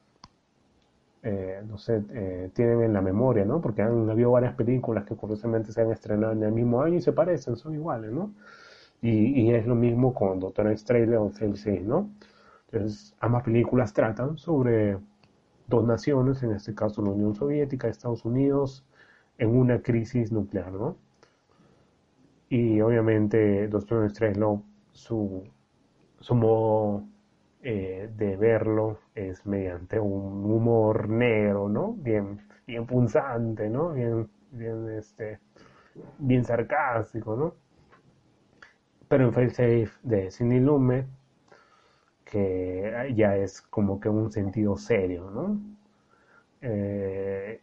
eh, 1.21 1.61
no 1.67 1.77
sé, 1.77 2.01
eh, 2.09 2.49
tienen 2.55 2.81
en 2.81 2.93
la 2.93 3.01
memoria, 3.01 3.45
¿no? 3.45 3.61
Porque 3.61 3.83
han 3.83 4.09
habido 4.09 4.31
varias 4.31 4.55
películas 4.55 5.05
que 5.05 5.15
curiosamente 5.15 5.71
se 5.71 5.81
han 5.81 5.91
estrenado 5.91 6.33
en 6.33 6.41
el 6.41 6.51
mismo 6.51 6.81
año 6.81 6.95
y 6.95 7.01
se 7.01 7.13
parecen, 7.13 7.55
son 7.57 7.75
iguales, 7.75 8.11
¿no? 8.11 8.33
Y, 9.03 9.51
es 9.51 9.65
lo 9.65 9.75
mismo 9.75 10.13
con 10.13 10.39
Doctor 10.39 10.67
Strange 10.73 11.17
o 11.17 11.29
Face 11.29 11.55
6, 11.55 11.83
¿no? 11.83 12.09
Ambas 13.19 13.43
películas 13.43 13.93
tratan 13.93 14.37
sobre 14.37 14.97
dos 15.67 15.85
naciones, 15.85 16.43
en 16.43 16.51
este 16.51 16.73
caso 16.73 17.01
la 17.01 17.11
Unión 17.11 17.35
Soviética 17.35 17.87
y 17.87 17.91
Estados 17.91 18.25
Unidos, 18.25 18.85
en 19.37 19.49
una 19.57 19.81
crisis 19.81 20.31
nuclear, 20.31 20.71
¿no? 20.71 20.97
Y 22.49 22.81
obviamente 22.81 23.67
Doctor 23.67 24.09
Strangelove, 24.09 24.61
su, 24.91 25.43
su 26.19 26.35
modo 26.35 27.03
eh, 27.63 28.09
de 28.17 28.37
verlo 28.37 28.99
es 29.15 29.45
mediante 29.45 29.99
un 29.99 30.45
humor 30.45 31.09
negro, 31.09 31.69
¿no? 31.69 31.93
Bien, 31.93 32.39
bien 32.67 32.85
punzante, 32.85 33.69
¿no? 33.69 33.93
Bien, 33.93 34.29
bien, 34.51 34.89
este, 34.97 35.39
bien 36.19 36.43
sarcástico, 36.43 37.35
¿no? 37.35 37.55
Pero 39.07 39.25
en 39.25 39.33
Failsafe 39.33 39.89
de 40.03 40.31
Sidney 40.31 40.59
Lumet 40.59 41.05
que 42.31 43.11
ya 43.15 43.35
es 43.35 43.61
como 43.61 43.99
que 43.99 44.09
un 44.09 44.31
sentido 44.31 44.77
serio, 44.77 45.29
¿no? 45.31 45.59
Eh, 46.61 47.61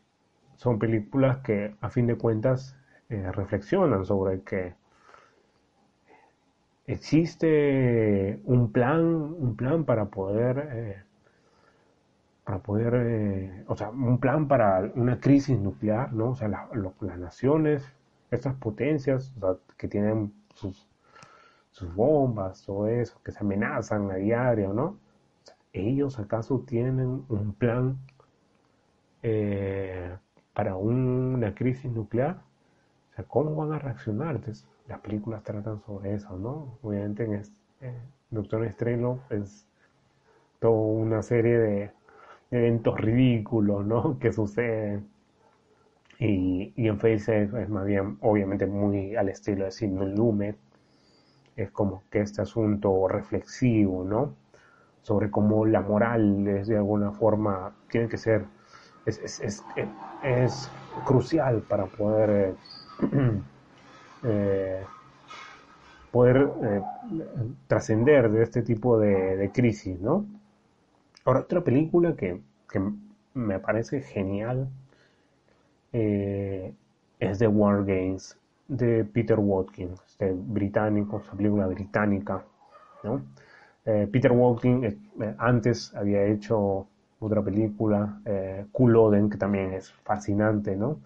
son 0.57 0.79
películas 0.79 1.39
que 1.39 1.75
a 1.81 1.89
fin 1.91 2.07
de 2.07 2.17
cuentas 2.17 2.77
eh, 3.09 3.33
reflexionan 3.33 4.05
sobre 4.05 4.43
que 4.43 4.75
existe 6.87 8.41
un 8.45 8.71
plan, 8.73 9.03
un 9.05 9.57
plan 9.57 9.85
para 9.85 10.07
poder, 10.07 10.69
eh, 10.73 11.03
para 12.45 12.59
poder, 12.59 13.65
o 13.69 13.77
sea, 13.77 13.91
un 13.91 14.19
plan 14.21 14.49
para 14.49 14.91
una 14.95 15.19
crisis 15.21 15.59
nuclear, 15.59 16.13
¿no? 16.13 16.31
O 16.33 16.37
sea, 16.37 16.49
las 16.49 17.19
naciones, 17.19 17.91
estas 18.31 18.55
potencias, 18.57 19.33
que 19.79 19.89
tienen 19.89 20.33
sus 20.55 20.88
sus 21.79 21.95
bombas, 21.95 22.65
todo 22.65 22.89
eso, 22.89 23.21
que 23.25 23.33
se 23.33 23.41
amenazan 23.41 24.11
a 24.11 24.17
diario, 24.17 24.73
¿no? 24.73 24.99
¿Ellos 25.73 26.19
acaso 26.19 26.61
tienen 26.67 27.25
un 27.29 27.55
plan 27.57 27.99
eh, 29.23 30.17
para 30.55 30.77
una 30.77 31.55
crisis 31.55 31.91
nuclear? 31.91 32.41
O 33.13 33.15
sea, 33.17 33.25
¿cómo 33.25 33.55
van 33.55 33.73
a 33.73 33.79
reaccionar? 33.79 34.41
las 34.89 35.01
películas 35.01 35.43
tratan 35.43 35.81
sobre 35.81 36.15
eso, 36.15 36.37
¿no? 36.39 36.79
Obviamente 36.83 37.25
en 37.25 37.35
eh, 37.35 37.95
Doctor 38.31 38.65
es 39.31 39.67
toda 40.59 40.73
una 40.73 41.23
serie 41.23 41.59
de 41.59 41.91
eventos 42.51 42.99
ridículos, 43.01 43.87
¿no? 43.87 44.19
Que 44.21 44.33
suceden. 44.33 45.09
Y, 46.19 46.73
en 46.77 46.99
Face 46.99 47.43
es, 47.43 47.69
más 47.69 47.87
bien, 47.87 48.19
obviamente, 48.21 48.67
muy 48.67 49.15
al 49.15 49.29
estilo 49.29 49.65
de 49.67 49.71
Sidney 49.71 50.17
Lumet, 50.17 50.57
es 51.59 51.73
como 51.73 52.05
que 52.09 52.21
este 52.21 52.41
asunto 52.41 53.09
reflexivo, 53.09 54.05
¿no? 54.05 54.37
Sobre 55.03 55.29
cómo 55.29 55.67
la 55.67 55.81
moral 55.81 56.47
es 56.47 56.69
de 56.69 56.77
alguna 56.77 57.11
forma, 57.11 57.75
tiene 57.91 58.09
que 58.09 58.17
ser, 58.17 58.45
es, 59.05 59.41
es, 59.41 59.65
es, 60.23 60.71
crucial 61.05 61.63
para 61.63 61.87
poder 61.87 62.31
eh, 62.31 62.55
eh, 64.23 64.85
poder 66.13 66.49
eh, 66.63 66.83
trascender 67.67 68.31
de 68.31 68.45
este 68.45 68.63
tipo 68.63 68.99
de, 68.99 69.51
crisis, 69.53 70.01
¿no? 70.01 70.27
Ahora, 71.25 71.41
otra 71.41 71.63
película 71.63 72.15
que, 72.15 72.41
me 73.35 73.59
parece 73.61 74.01
genial 74.01 74.69
es 75.93 77.39
The 77.39 77.47
War 77.47 77.85
Games 77.85 78.38
de 78.69 79.05
Peter 79.05 79.39
Watkins, 79.39 80.01
este 80.07 80.33
británico, 80.33 81.21
esa 81.21 81.33
película 81.33 81.67
británica, 81.67 82.45
¿no? 83.03 83.23
Eh, 83.85 84.09
Peter 84.13 84.33
Watkins 84.33 84.97
antes 85.39 85.95
había 85.95 86.25
hecho 86.25 86.87
otra 87.21 87.43
película, 87.43 88.21
eh, 88.25 88.67
Culloden, 88.73 89.31
que 89.31 89.39
también 89.39 89.73
es 89.73 89.91
fascinante, 89.93 90.77
¿no? 90.77 91.01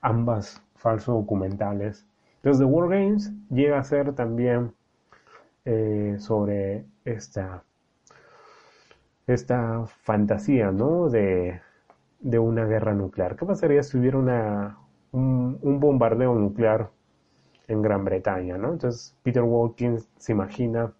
Ambas 0.00 0.62
falsos 0.76 1.14
documentales 1.16 2.06
entonces, 2.42 2.66
The 2.66 2.72
War 2.72 2.88
Games 2.88 3.32
llega 3.50 3.78
a 3.78 3.84
ser 3.84 4.14
también 4.14 4.72
eh, 5.66 6.16
sobre 6.18 6.86
esta, 7.04 7.64
esta 9.26 9.84
fantasía, 9.86 10.70
¿no? 10.70 11.10
De, 11.10 11.60
una 12.22 12.64
guerra 12.64 12.94
nuclear. 12.94 13.36
¿Qué 13.36 13.44
pasaría 13.44 13.82
si 13.82 13.98
hubiera 13.98 14.16
una, 14.18 14.78
un, 15.12 15.80
bombardeo 15.80 16.34
nuclear 16.34 16.90
en 17.70 17.82
Gran 17.82 18.04
Bretaña, 18.04 18.58
¿no? 18.58 18.72
Entonces, 18.72 19.16
Peter 19.22 19.42
Watkins 19.42 20.08
se 20.16 20.32
imagina 20.32 20.92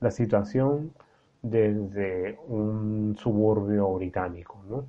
la 0.00 0.10
situación 0.10 0.92
desde 1.42 2.38
un 2.48 3.16
suburbio 3.18 3.92
británico, 3.94 4.62
¿no? 4.68 4.84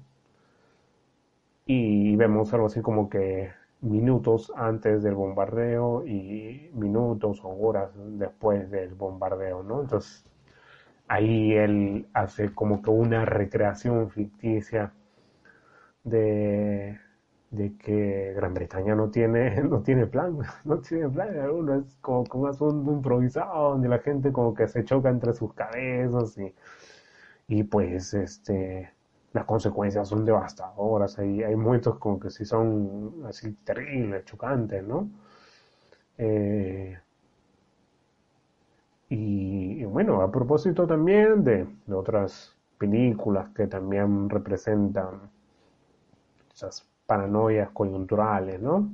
Y 1.66 2.16
vemos 2.16 2.54
algo 2.54 2.68
así 2.68 2.82
como 2.82 3.10
que 3.10 3.52
minutos 3.82 4.52
antes 4.56 5.04
del 5.04 5.16
bombardeo 5.16 6.06
y 6.06 6.70
minutos 6.74 7.42
o 7.44 7.50
horas 7.50 7.92
después 7.96 8.70
del 8.72 8.94
bombardeo, 8.96 9.64
¿no? 9.64 9.82
Entonces, 9.82 10.26
ahí 11.08 11.54
él 11.54 12.08
hace 12.14 12.54
como 12.54 12.82
que 12.82 12.90
una 12.90 13.26
recreación 13.26 14.10
ficticia 14.10 14.94
de, 16.04 17.00
de 17.52 17.78
que 17.78 18.34
Gran 18.36 18.54
Bretaña 18.54 18.96
no 18.96 19.10
tiene, 19.12 19.62
no 19.64 19.82
tiene 19.82 20.08
plan, 20.08 20.38
no 20.66 20.80
tiene 20.80 21.10
plan 21.10 21.38
alguno, 21.40 21.76
es 21.76 21.96
como, 22.02 22.26
como 22.26 22.44
un 22.46 22.50
asunto 22.50 22.92
improvisado 22.92 23.72
donde 23.72 23.90
la 23.90 24.00
gente 24.00 24.32
como 24.32 24.54
que 24.54 24.68
se 24.68 24.84
choca 24.86 25.10
entre 25.10 25.34
sus 25.34 25.54
cabezas 25.54 26.38
y, 26.38 26.54
y 27.48 27.64
pues 27.64 28.14
este 28.14 28.92
las 29.34 29.46
consecuencias 29.46 30.10
son 30.10 30.26
devastadoras. 30.26 31.18
Hay, 31.20 31.44
hay 31.44 31.56
momentos 31.56 31.98
como 32.00 32.20
que 32.20 32.30
sí 32.30 32.46
son 32.46 33.24
así 33.28 33.54
terribles, 33.64 34.26
chocantes, 34.26 34.84
¿no? 34.84 35.10
Eh, 36.18 36.98
y, 39.10 39.84
bueno, 39.86 40.22
a 40.22 40.32
propósito 40.32 40.88
también 40.88 41.44
de, 41.44 41.68
otras 41.92 42.56
películas 42.78 43.50
que 43.56 43.68
también 43.68 44.30
representan 44.30 45.30
esas 46.54 46.88
paranoias 47.12 47.70
coyunturales, 47.72 48.62
¿no? 48.62 48.90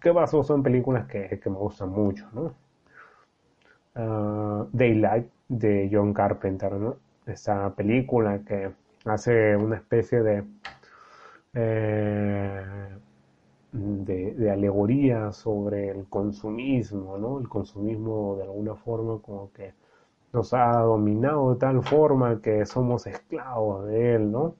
¿Qué 0.00 0.12
pasó? 0.12 0.42
Son 0.42 0.64
películas 0.64 1.06
que, 1.06 1.40
me 1.44 1.56
gustan 1.56 1.90
mucho, 1.90 2.26
¿no? 2.32 2.52
Ah, 3.94 4.66
Daylight 4.72 5.28
de 5.48 5.88
John 5.92 6.12
Carpenter, 6.12 6.72
¿no? 6.72 6.96
Esa 7.24 7.72
película 7.76 8.40
que 8.40 8.72
hace 9.04 9.56
una 9.56 9.76
especie 9.76 10.24
de, 10.24 10.44
eh, 11.54 12.88
de, 13.70 14.50
alegoría 14.50 15.30
sobre 15.30 15.90
el 15.90 16.06
consumismo, 16.08 17.16
¿no? 17.16 17.38
El 17.38 17.48
consumismo 17.48 18.34
de 18.38 18.42
alguna 18.42 18.74
forma 18.74 19.20
como 19.22 19.52
que 19.52 19.72
nos 20.32 20.52
ha 20.52 20.80
dominado 20.80 21.54
de 21.54 21.60
tal 21.60 21.80
forma 21.80 22.40
que 22.42 22.66
somos 22.66 23.06
esclavos 23.06 23.86
de 23.86 24.16
él, 24.16 24.32
¿no? 24.32 24.56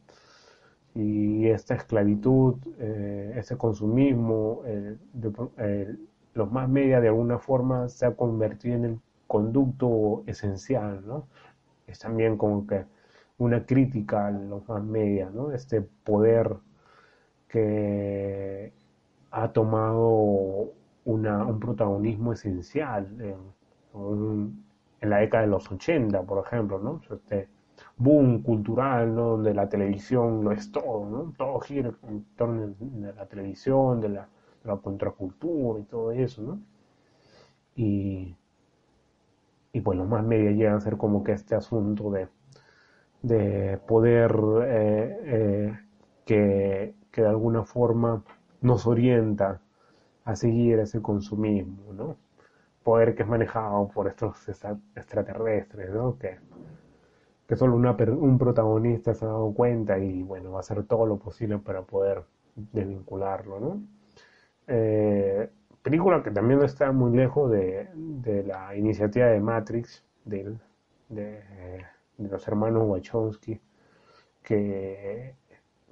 Y 0.96 1.46
esta 1.48 1.74
esclavitud, 1.74 2.56
eh, 2.78 3.34
ese 3.36 3.58
consumismo, 3.58 4.62
eh, 4.64 5.96
los 6.34 6.50
más 6.50 6.68
media 6.70 7.00
de 7.02 7.08
alguna 7.08 7.38
forma 7.38 7.88
se 7.90 8.06
ha 8.06 8.14
convertido 8.16 8.76
en 8.76 8.84
el 8.86 9.00
conducto 9.26 10.22
esencial, 10.26 11.06
¿no? 11.06 11.26
Es 11.86 11.98
también 11.98 12.38
como 12.38 12.66
que 12.66 12.84
una 13.38 13.66
crítica 13.66 14.28
a 14.28 14.30
los 14.30 14.66
más 14.68 14.82
media, 14.82 15.30
¿no? 15.30 15.52
Este 15.52 15.82
poder 15.82 16.56
que 17.48 18.72
ha 19.30 19.52
tomado 19.52 20.72
un 21.04 21.60
protagonismo 21.60 22.32
esencial 22.32 23.06
en, 23.92 24.64
la 25.02 25.18
década 25.18 25.44
de 25.44 25.50
los 25.50 25.70
80, 25.70 26.22
por 26.22 26.44
ejemplo, 26.44 26.78
¿no? 26.78 27.00
Este 27.14 27.48
boom 27.96 28.42
cultural, 28.42 29.14
¿no? 29.14 29.30
Donde 29.32 29.54
la 29.54 29.68
televisión 29.68 30.44
lo 30.44 30.52
es 30.52 30.70
todo, 30.72 31.08
¿no? 31.08 31.32
Todo 31.36 31.60
gira 31.60 31.92
en 32.08 32.24
torno 32.36 32.74
de 32.78 33.12
la 33.12 33.26
televisión, 33.26 34.00
de 34.00 34.10
la, 34.10 34.28
contracultura 34.82 35.80
y 35.80 35.84
todo 35.84 36.10
eso, 36.12 36.42
¿no? 36.42 36.60
Y, 37.76 38.36
y 39.72 39.80
pues 39.80 39.98
los 39.98 40.08
más 40.08 40.24
media 40.24 40.50
llegan 40.50 40.74
a 40.76 40.80
ser 40.80 40.96
como 40.96 41.22
que 41.22 41.32
este 41.32 41.54
asunto 41.54 42.10
de 42.10 42.28
de 43.26 43.78
poder 43.86 44.32
eh, 44.64 45.20
eh, 45.24 45.78
que, 46.24 46.94
de 47.12 47.26
alguna 47.26 47.64
forma 47.64 48.22
nos 48.60 48.86
orienta 48.86 49.60
a 50.24 50.36
seguir 50.36 50.78
ese 50.80 51.00
consumismo, 51.00 51.92
¿no? 51.92 52.16
Poder 52.84 53.14
que 53.14 53.22
es 53.22 53.28
manejado 53.28 53.88
por 53.88 54.06
estos 54.06 54.48
extraterrestres, 54.94 55.90
¿no? 55.92 56.18
Que, 56.18 56.38
que 57.46 57.56
solo 57.56 57.76
un 57.76 58.38
protagonista 58.38 59.14
se 59.14 59.24
ha 59.24 59.28
dado 59.28 59.52
cuenta 59.52 59.98
y, 59.98 60.22
bueno, 60.22 60.52
va 60.52 60.58
a 60.58 60.60
hacer 60.60 60.84
todo 60.84 61.06
lo 61.06 61.16
posible 61.18 61.58
para 61.58 61.82
poder 61.82 62.24
desvincularlo, 62.54 63.60
¿no? 63.60 63.82
Eh, 64.66 65.48
película 65.82 66.22
que 66.22 66.30
también 66.30 66.62
está 66.62 66.90
muy 66.92 67.16
lejos 67.16 67.50
de, 67.50 68.44
la 68.46 68.74
iniciativa 68.76 69.26
de 69.26 69.40
Matrix, 69.40 70.04
de, 70.24 70.56
de 71.08 71.42
los 72.18 72.46
hermanos 72.48 72.82
Wachowski, 72.86 73.60
que, 74.42 75.34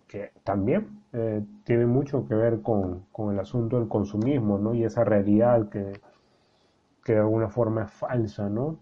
que 0.06 0.30
también 0.44 1.02
eh, 1.12 1.42
tiene 1.64 1.86
mucho 1.86 2.26
que 2.26 2.34
ver 2.34 2.62
con, 2.62 3.06
el 3.32 3.38
asunto 3.38 3.78
del 3.78 3.88
consumismo, 3.88 4.58
¿no? 4.58 4.74
Y 4.74 4.84
esa 4.84 5.04
realidad 5.04 5.68
que, 5.68 6.00
que 7.04 7.14
de 7.14 7.18
alguna 7.18 7.48
forma 7.48 7.84
es 7.84 7.90
falsa, 7.90 8.48
¿no? 8.48 8.78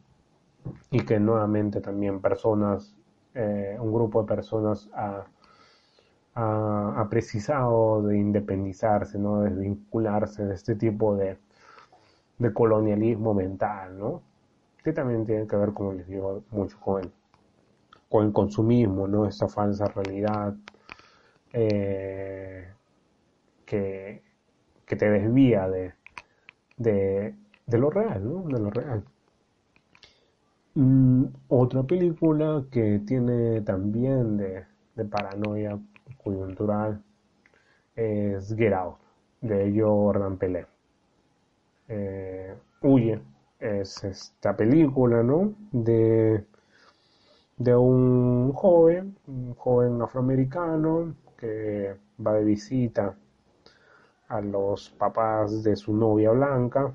Y 0.90 1.04
que 1.04 1.18
nuevamente 1.18 1.80
también 1.80 2.20
personas, 2.20 2.94
eh, 3.34 3.76
un 3.80 3.92
grupo 3.92 4.22
de 4.22 4.28
personas 4.28 4.88
ha, 4.94 5.26
ha, 6.34 7.06
precisado 7.10 8.02
de 8.02 8.18
independizarse, 8.18 9.18
¿no? 9.18 9.42
De 9.42 9.50
desvincularse 9.50 10.44
de 10.44 10.54
este 10.54 10.76
tipo 10.76 11.16
de, 11.16 11.38
de 12.38 12.52
colonialismo 12.52 13.34
mental, 13.34 13.98
¿no? 13.98 14.22
Que 14.84 14.92
también 14.92 15.24
tiene 15.26 15.46
que 15.46 15.56
ver, 15.56 15.72
como 15.72 15.92
les 15.92 16.06
digo, 16.06 16.42
mucho 16.50 16.78
con 16.80 17.02
él 17.02 17.12
con 18.12 18.26
el 18.26 18.32
consumismo, 18.32 19.08
¿no? 19.08 19.26
Esta 19.26 19.48
falsa 19.48 19.86
realidad 19.86 20.54
eh, 21.54 22.68
que, 23.64 24.22
te 24.86 25.10
desvía 25.10 25.66
de, 25.66 25.94
de, 26.76 27.78
lo 27.78 27.88
real, 27.88 28.22
¿no? 28.22 28.42
De 28.42 28.60
lo 28.60 28.68
real. 28.68 29.02
Mm, 30.74 31.24
otra 31.48 31.82
película 31.82 32.64
que 32.70 33.00
tiene 33.06 33.60
también 33.62 34.36
de, 34.36 34.64
paranoia 35.10 35.78
coyuntural 36.22 37.02
es 37.96 38.54
Get 38.56 38.72
Out, 38.72 38.98
de 39.40 39.74
Jordan 39.80 40.36
Pelé. 40.38 40.66
Eh, 41.88 42.54
Huye 42.82 43.20
es 43.60 44.02
esta 44.04 44.56
película, 44.56 45.22
¿no? 45.22 45.54
De 45.72 46.44
de 47.62 47.76
un 47.76 48.52
joven, 48.52 49.16
un 49.26 49.54
joven 49.54 50.02
afroamericano 50.02 51.14
que 51.36 51.94
va 52.24 52.34
de 52.34 52.44
visita 52.44 53.14
a 54.28 54.40
los 54.40 54.90
papás 54.90 55.62
de 55.62 55.76
su 55.76 55.94
novia 55.94 56.30
blanca, 56.32 56.94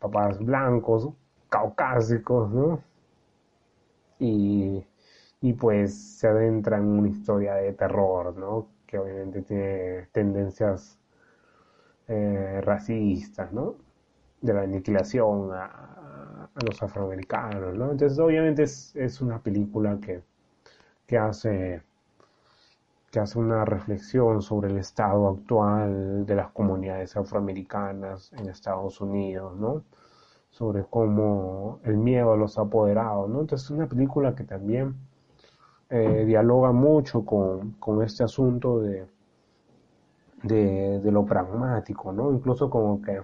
papás 0.00 0.38
blancos, 0.38 1.10
caucásicos, 1.52 2.50
¿no? 2.50 2.82
Y, 4.18 4.84
pues 5.60 5.94
se 6.18 6.28
adentra 6.28 6.78
en 6.78 6.84
una 6.86 7.08
historia 7.08 7.54
de 7.54 7.72
terror, 7.74 8.36
¿no? 8.36 8.68
Que 8.86 8.98
obviamente 8.98 9.42
tiene 9.42 10.08
tendencias 10.12 10.98
eh, 12.08 12.60
racistas, 12.62 13.52
¿no? 13.52 13.76
De 14.40 14.54
la 14.54 14.62
aniquilación 14.62 15.52
a, 15.52 16.48
a 16.54 16.64
los 16.64 16.82
afroamericanos, 16.82 17.74
¿no? 17.76 17.90
Entonces 17.92 18.18
obviamente 18.18 18.62
es, 18.64 19.20
una 19.20 19.40
película 19.42 19.98
que, 20.00 20.22
que, 21.06 21.18
hace, 21.18 21.82
que 23.10 23.20
hace 23.20 23.38
una 23.38 23.64
reflexión 23.64 24.42
sobre 24.42 24.70
el 24.70 24.78
estado 24.78 25.28
actual 25.28 26.26
de 26.26 26.34
las 26.36 26.50
comunidades 26.52 27.16
afroamericanas 27.16 28.32
en 28.34 28.48
Estados 28.48 29.00
Unidos, 29.00 29.56
¿no? 29.56 29.84
Sobre 30.52 30.84
cómo 30.84 31.80
el 31.84 31.96
miedo 31.96 32.36
los 32.36 32.58
ha 32.58 32.62
apoderado, 32.62 33.26
¿no? 33.26 33.40
Entonces 33.40 33.64
es 33.66 33.70
una 33.70 33.88
película 33.88 34.34
que 34.34 34.44
también 34.44 34.94
eh, 35.90 36.24
dialoga 36.26 36.72
mucho 36.72 37.24
con, 37.24 37.72
con, 37.72 38.02
este 38.02 38.22
asunto 38.24 38.80
de, 38.80 39.06
de, 40.42 41.00
de, 41.00 41.12
lo 41.12 41.24
pragmático, 41.24 42.12
¿no? 42.12 42.32
Incluso 42.32 42.70
como 42.70 43.00
que 43.02 43.22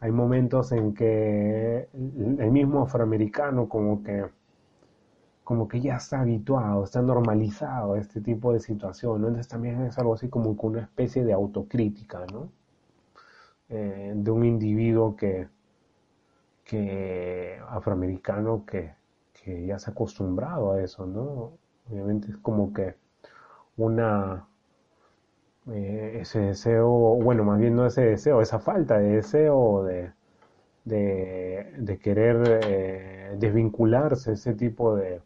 hay 0.00 0.12
momentos 0.12 0.72
en 0.72 0.94
que 0.94 1.88
el 1.94 2.50
mismo 2.50 2.82
afroamericano 2.82 3.68
como 3.68 4.02
que 4.02 4.26
como 5.44 5.66
que 5.68 5.80
ya 5.80 5.96
está 5.96 6.20
habituado, 6.20 6.84
está 6.84 7.02
normalizado 7.02 7.94
a 7.94 7.98
este 7.98 8.20
tipo 8.20 8.52
de 8.52 8.60
situación, 8.60 9.20
¿no? 9.22 9.28
Entonces 9.28 9.48
también 9.48 9.82
es 9.82 9.98
algo 9.98 10.14
así 10.14 10.28
como 10.28 10.50
una 10.50 10.82
especie 10.82 11.24
de 11.24 11.32
autocrítica, 11.32 12.24
¿no? 12.32 12.50
Eh, 13.68 14.12
de 14.14 14.30
un 14.30 14.44
individuo 14.44 15.16
que, 15.16 15.48
que 16.70 17.58
afroamericano 17.68 18.64
que, 18.64 18.94
que 19.32 19.66
ya 19.66 19.78
se 19.78 19.90
ha 19.90 19.92
acostumbrado 19.92 20.72
a 20.72 20.82
eso, 20.82 21.04
¿no? 21.06 21.52
Obviamente 21.90 22.30
es 22.30 22.36
como 22.38 22.72
que 22.72 22.94
una 23.76 24.46
eh, 25.68 26.18
ese 26.20 26.40
deseo, 26.40 26.88
bueno, 26.88 27.44
más 27.44 27.58
bien 27.58 27.74
no 27.76 27.86
ese 27.86 28.02
deseo, 28.02 28.40
esa 28.40 28.60
falta 28.60 28.98
de 28.98 29.16
deseo 29.16 29.84
de, 29.84 30.12
de, 30.84 31.98
querer 32.02 32.60
eh, 32.64 33.36
desvincularse, 33.38 34.32
ese 34.32 34.54
tipo 34.54 34.96
de, 34.96 35.20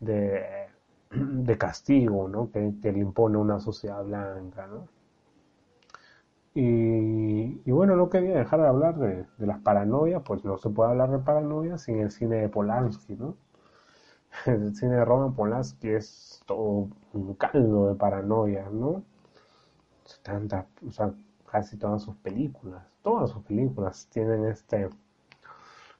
de, 0.00 1.58
castigo 1.58 2.28
¿no? 2.28 2.50
que, 2.50 2.92
le 2.92 2.98
impone 2.98 3.36
una 3.38 3.60
sociedad 3.60 4.04
blanca. 4.04 4.66
¿no? 4.66 4.88
Y, 6.54 7.70
bueno, 7.70 7.96
no 7.96 8.10
quería 8.10 8.36
dejar 8.38 8.60
de 8.60 8.68
hablar 8.68 8.96
de, 8.98 9.26
las 9.38 9.60
paranoias, 9.60 10.22
pues 10.24 10.44
no 10.44 10.58
se 10.58 10.68
puede 10.68 10.90
hablar 10.90 11.10
de 11.10 11.18
paranoia 11.18 11.78
sin 11.78 12.00
el 12.00 12.10
cine 12.10 12.36
de 12.36 12.48
Polanski, 12.48 13.16
¿no? 13.16 13.36
El 14.46 14.74
cine 14.74 14.96
de 14.96 15.04
Roman 15.04 15.34
Polanski 15.34 15.88
es 15.90 16.42
todo 16.46 16.88
un 17.12 17.34
caldo 17.34 17.88
de 17.88 17.94
paranoia, 17.94 18.68
¿no? 18.70 19.02
Tanta, 20.22 20.66
o 20.86 20.90
sea, 20.90 21.12
casi 21.50 21.76
todas 21.78 22.02
sus 22.02 22.16
películas, 22.16 22.82
todas 23.02 23.30
sus 23.30 23.42
películas 23.44 24.08
tienen 24.10 24.46
este 24.46 24.88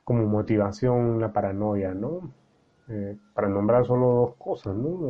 como 0.05 0.27
motivación 0.27 1.21
la 1.21 1.33
paranoia, 1.33 1.95
¿no? 1.95 2.33
Eh, 2.89 3.17
para 3.35 3.49
nombrar 3.49 3.87
solo 3.87 4.07
dos 4.07 4.35
cosas, 4.37 4.75
¿no? 4.77 5.09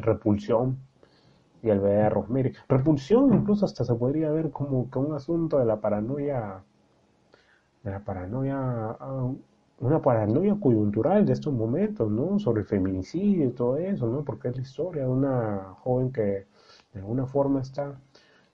repulsión 0.00 0.78
y 1.62 1.70
el 1.70 1.80
bebé 1.80 1.96
de 2.02 2.10
Rosemary. 2.10 2.52
Repulsión 2.68 3.32
incluso 3.34 3.64
hasta 3.64 3.84
se 3.84 3.94
podría 3.94 4.30
ver 4.30 4.50
como 4.50 4.90
que 4.90 4.98
un 4.98 5.14
asunto 5.14 5.58
de 5.58 5.64
la 5.64 5.80
paranoia, 5.80 6.62
de 7.82 7.90
la 7.90 8.00
paranoia, 8.00 8.56
ah, 8.58 9.32
una 9.80 10.00
paranoia 10.00 10.56
coyuntural 10.60 11.26
de 11.26 11.32
estos 11.32 11.52
momentos, 11.52 12.10
¿no? 12.10 12.38
Sobre 12.38 12.62
el 12.62 12.66
feminicidio 12.66 13.46
y 13.46 13.50
todo 13.52 13.76
eso, 13.78 14.06
¿no? 14.08 14.24
Porque 14.24 14.48
es 14.48 14.56
la 14.56 14.62
historia 14.62 15.02
de 15.02 15.08
una 15.08 15.74
joven 15.82 16.12
que 16.12 16.46
de 16.92 17.00
alguna 17.00 17.26
forma 17.26 17.60
está 17.60 17.96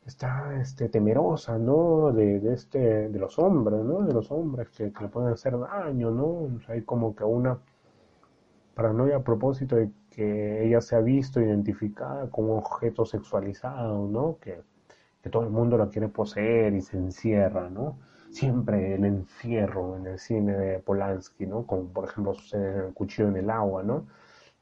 está 0.09 0.59
este, 0.61 0.89
temerosa, 0.89 1.59
¿no? 1.59 2.13
De, 2.13 2.41
de, 2.41 2.55
este, 2.55 3.09
de 3.11 3.19
los 3.19 3.39
hombres, 3.39 3.85
¿no? 3.85 4.03
De 4.03 4.13
los 4.15 4.31
hombres 4.33 4.69
que, 4.71 4.85
le 4.85 5.09
pueden 5.09 5.33
hacer 5.33 5.59
daño, 5.59 6.11
¿no? 6.11 6.49
hay 6.69 6.83
como 6.83 7.15
que 7.15 7.25
una 7.25 7.59
paranoia 8.79 9.17
a 9.17 9.25
propósito 9.25 9.75
de 9.75 9.91
que 10.09 10.65
ella 10.65 10.81
se 10.81 10.95
ha 10.95 11.01
visto 11.01 11.41
identificada 11.41 12.31
como 12.31 12.57
objeto 12.57 13.05
sexualizado, 13.05 14.07
¿no? 14.07 14.39
Que, 14.41 14.63
que 15.21 15.31
todo 15.31 15.43
el 15.43 15.51
mundo 15.51 15.77
la 15.77 15.89
quiere 15.89 16.07
poseer 16.07 16.75
y 16.75 16.81
se 16.81 16.97
encierra, 16.97 17.69
¿no? 17.71 17.99
Siempre 18.31 18.95
el 18.95 19.05
encierro 19.05 19.97
en 19.97 20.07
el 20.07 20.19
cine 20.21 20.53
de 20.57 20.79
Polanski, 20.79 21.45
¿no? 21.45 21.67
Como 21.67 21.89
por 21.89 22.05
ejemplo 22.05 22.35
sucede 22.35 22.71
en 22.71 22.85
El 22.87 22.95
cuchillo 22.95 23.29
en 23.29 23.39
el 23.39 23.51
agua, 23.51 23.83
¿no? 23.83 24.07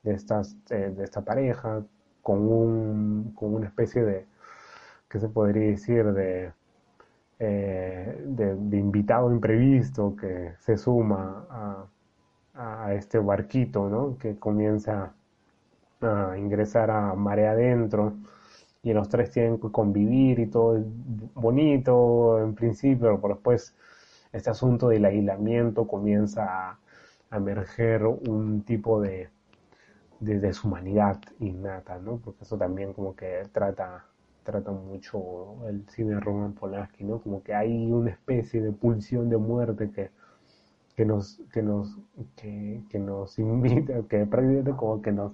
De, 0.03 0.15
estas, 0.15 0.57
eh, 0.71 0.95
de 0.97 1.05
esta 1.05 1.21
pareja 1.23 1.85
con, 2.23 2.39
un, 2.49 3.33
con 3.35 3.55
una 3.55 3.67
especie 3.67 4.03
de, 4.03 4.27
¿qué 5.11 5.19
se 5.21 5.29
podría 5.29 5.69
decir? 5.73 6.07
De, 6.15 6.53
eh, 7.39 8.23
de, 8.25 8.79
invitado 8.79 9.31
imprevisto 9.31 10.17
que 10.17 10.55
se 10.61 10.79
suma 10.79 11.47
a, 11.51 11.87
a 12.57 12.95
este 12.95 13.19
barquito, 13.19 13.89
¿no? 13.89 14.17
Que 14.19 14.37
comienza 14.39 15.15
a 16.01 16.37
ingresar 16.39 16.91
a 16.91 17.15
marea 17.15 17.53
adentro 17.53 18.15
y 18.83 18.93
los 18.93 19.09
tres 19.09 19.31
tienen 19.31 19.59
que 19.59 19.71
convivir 19.71 20.39
y 20.39 20.47
todo 20.47 20.77
es 20.79 20.85
bonito 21.35 22.41
en 22.43 22.55
principio, 22.55 23.21
pero 23.21 23.35
después 23.35 23.75
este 24.33 24.51
asunto 24.51 24.89
del 24.89 25.05
aislamiento 25.05 25.87
comienza 25.87 26.71
a, 26.71 26.79
emerger 27.33 28.07
un 28.07 28.63
tipo 28.63 29.01
de, 29.01 29.29
de 30.21 30.39
deshumanidad 30.41 31.21
innata, 31.41 31.99
¿no? 31.99 32.19
Porque 32.19 32.45
eso 32.45 32.57
también 32.57 32.93
como 32.93 33.17
que 33.17 33.43
trata 33.53 34.07
trata 34.47 34.71
mucho 34.71 35.67
el 35.69 35.85
cine 35.91 36.15
de 36.15 36.21
Roman 36.21 36.53
Polanski, 36.55 37.05
¿no? 37.05 37.21
Como 37.21 37.43
que 37.43 37.53
hay 37.53 37.91
una 37.91 38.11
especie 38.11 38.63
de 38.63 38.73
pulsión 38.73 39.29
de 39.29 39.37
muerte 39.37 39.91
que, 39.91 40.11
que 40.97 41.05
nos, 41.05 41.41
que 41.53 41.63
nos, 41.63 41.97
que, 42.37 42.99
nos 42.99 43.39
invita, 43.39 44.03
que 44.09 44.27
prácticamente 44.27 44.73
como 44.73 45.03
que 45.03 45.13
nos, 45.13 45.33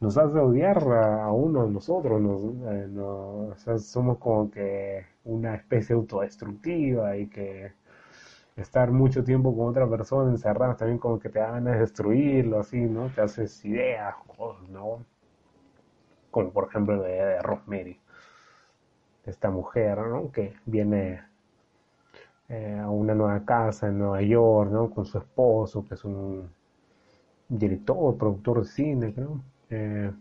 nos 0.00 0.16
hace 0.18 0.38
odiar 0.38 0.78
a, 0.78 1.32
uno 1.32 1.66
de 1.66 1.72
nosotros, 1.72 2.20
nos, 2.20 3.84
somos 3.84 4.18
como 4.18 4.50
que 4.50 5.06
una 5.24 5.56
especie 5.56 5.94
autodestructiva 5.96 7.16
y 7.16 7.26
que 7.28 7.72
estar 8.56 8.90
mucho 8.92 9.24
tiempo 9.24 9.56
con 9.56 9.68
otra 9.68 9.88
persona 9.88 10.30
encerrada 10.30 10.76
también 10.76 10.98
como 10.98 11.18
que 11.18 11.28
te 11.28 11.38
da 11.40 11.52
ganas 11.52 11.74
de 11.74 11.80
destruirlo, 11.80 12.60
así, 12.60 12.80
¿no? 12.80 13.08
Te 13.14 13.22
haces 13.22 13.64
ideas, 13.64 14.14
¿no? 14.70 15.04
Como 16.30 16.50
por 16.52 16.68
ejemplo 16.68 17.02
de, 17.02 17.12
de 17.12 17.42
Rosemary 17.42 18.00
esta 19.26 19.50
mujer, 19.50 19.98
¿no? 19.98 20.32
Que 20.32 20.54
viene 20.66 21.20
eh, 22.48 22.78
a 22.80 22.88
una 22.90 23.14
nueva 23.14 23.44
casa 23.44 23.88
en 23.88 23.98
Nueva 23.98 24.22
York, 24.22 24.70
¿no? 24.70 24.90
Con 24.90 25.04
su 25.06 25.18
esposo, 25.18 25.84
que 25.86 25.94
es 25.94 26.04
un 26.04 26.50
director, 27.48 28.16
productor 28.16 28.60
de 28.62 28.68
cine, 28.68 29.14
creo. 29.14 29.40
Eh, 29.70 30.12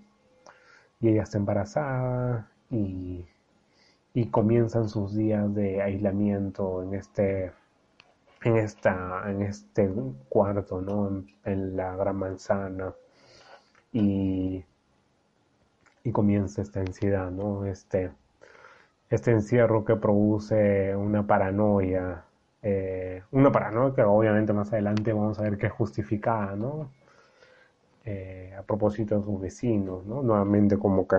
y 0.99 1.09
ella 1.09 1.23
está 1.23 1.37
embarazada 1.37 2.51
y, 2.69 3.25
y 4.13 4.25
comienzan 4.29 4.89
sus 4.89 5.15
días 5.15 5.53
de 5.53 5.81
aislamiento 5.81 6.83
en 6.83 6.93
este 6.95 7.53
en 8.43 8.57
esta 8.57 9.29
en 9.29 9.41
este 9.43 9.91
cuarto 10.29 10.81
no 10.81 11.23
en, 11.45 11.75
la 11.77 11.95
gran 11.95 12.17
manzana 12.17 12.93
y, 13.91 14.63
y 16.03 16.11
comienza 16.11 16.61
esta 16.61 16.79
ansiedad 16.81 17.31
no 17.31 17.65
este 17.65 18.11
este 19.09 19.31
encierro 19.31 19.85
que 19.85 19.95
produce 19.95 20.95
una 20.95 21.25
paranoia, 21.25 22.23
eh, 22.61 23.23
una 23.31 23.51
paranoia 23.51 23.95
que 23.95 24.03
obviamente 24.03 24.53
más 24.53 24.71
adelante 24.73 25.13
vamos 25.13 25.39
a 25.39 25.43
ver 25.43 25.57
que 25.57 25.67
es 25.67 25.73
justificada, 25.73 26.55
¿no? 26.55 26.89
Eh, 28.05 28.53
a 28.57 28.63
propósito 28.63 29.17
de 29.17 29.23
sus 29.23 29.39
vecinos, 29.41 30.05
¿no? 30.05 30.21
Nuevamente 30.23 30.77
como 30.77 31.07
que 31.07 31.17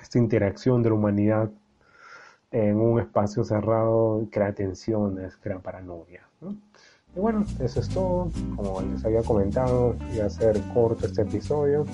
esta 0.00 0.18
interacción 0.18 0.82
de 0.82 0.90
la 0.90 0.94
humanidad 0.96 1.50
en 2.50 2.76
un 2.76 3.00
espacio 3.00 3.44
cerrado 3.44 4.26
crea 4.30 4.52
tensiones, 4.54 5.36
crea 5.36 5.58
paranoia, 5.58 6.22
¿no? 6.40 6.56
Y 7.14 7.20
bueno, 7.20 7.44
eso 7.60 7.80
es 7.80 7.88
todo. 7.88 8.30
Como 8.56 8.80
les 8.80 9.04
había 9.04 9.22
comentado, 9.22 9.96
iba 10.14 10.26
a 10.26 10.30
ser 10.30 10.58
corto 10.72 11.06
este 11.06 11.22
episodio. 11.22 11.84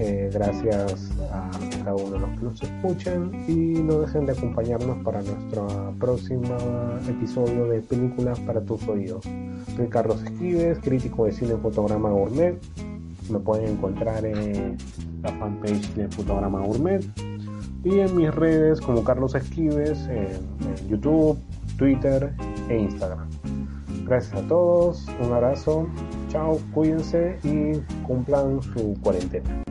Eh, 0.00 0.28
gracias 0.32 1.12
a 1.32 1.50
cada 1.78 1.94
uno 1.94 2.10
de 2.10 2.18
los 2.18 2.30
que 2.30 2.44
nos 2.44 2.62
escuchan 2.62 3.44
y 3.46 3.80
no 3.80 4.00
dejen 4.00 4.26
de 4.26 4.32
acompañarnos 4.32 5.04
para 5.04 5.22
nuestro 5.22 5.94
próximo 6.00 6.56
episodio 7.08 7.66
de 7.66 7.80
Películas 7.80 8.40
para 8.40 8.60
tus 8.60 8.86
oídos. 8.88 9.24
Soy 9.76 9.86
Carlos 9.88 10.20
Esquives, 10.24 10.80
crítico 10.80 11.26
de 11.26 11.32
cine 11.32 11.56
Fotograma 11.56 12.10
Gourmet. 12.10 12.58
Me 13.30 13.38
pueden 13.38 13.68
encontrar 13.68 14.24
en 14.24 14.76
la 15.22 15.30
fanpage 15.32 15.94
de 15.94 16.08
Fotograma 16.08 16.60
Gourmet 16.60 17.04
y 17.84 18.00
en 18.00 18.16
mis 18.16 18.34
redes 18.34 18.80
como 18.80 19.04
Carlos 19.04 19.36
Esquives 19.36 20.08
en 20.08 20.88
YouTube, 20.88 21.38
Twitter 21.78 22.34
e 22.68 22.78
Instagram. 22.78 23.33
Gracias 24.04 24.34
a 24.34 24.46
todos, 24.46 25.06
un 25.20 25.32
abrazo, 25.32 25.88
chao, 26.28 26.58
cuídense 26.74 27.38
y 27.42 27.78
cumplan 28.06 28.62
su 28.62 28.94
cuarentena. 29.02 29.64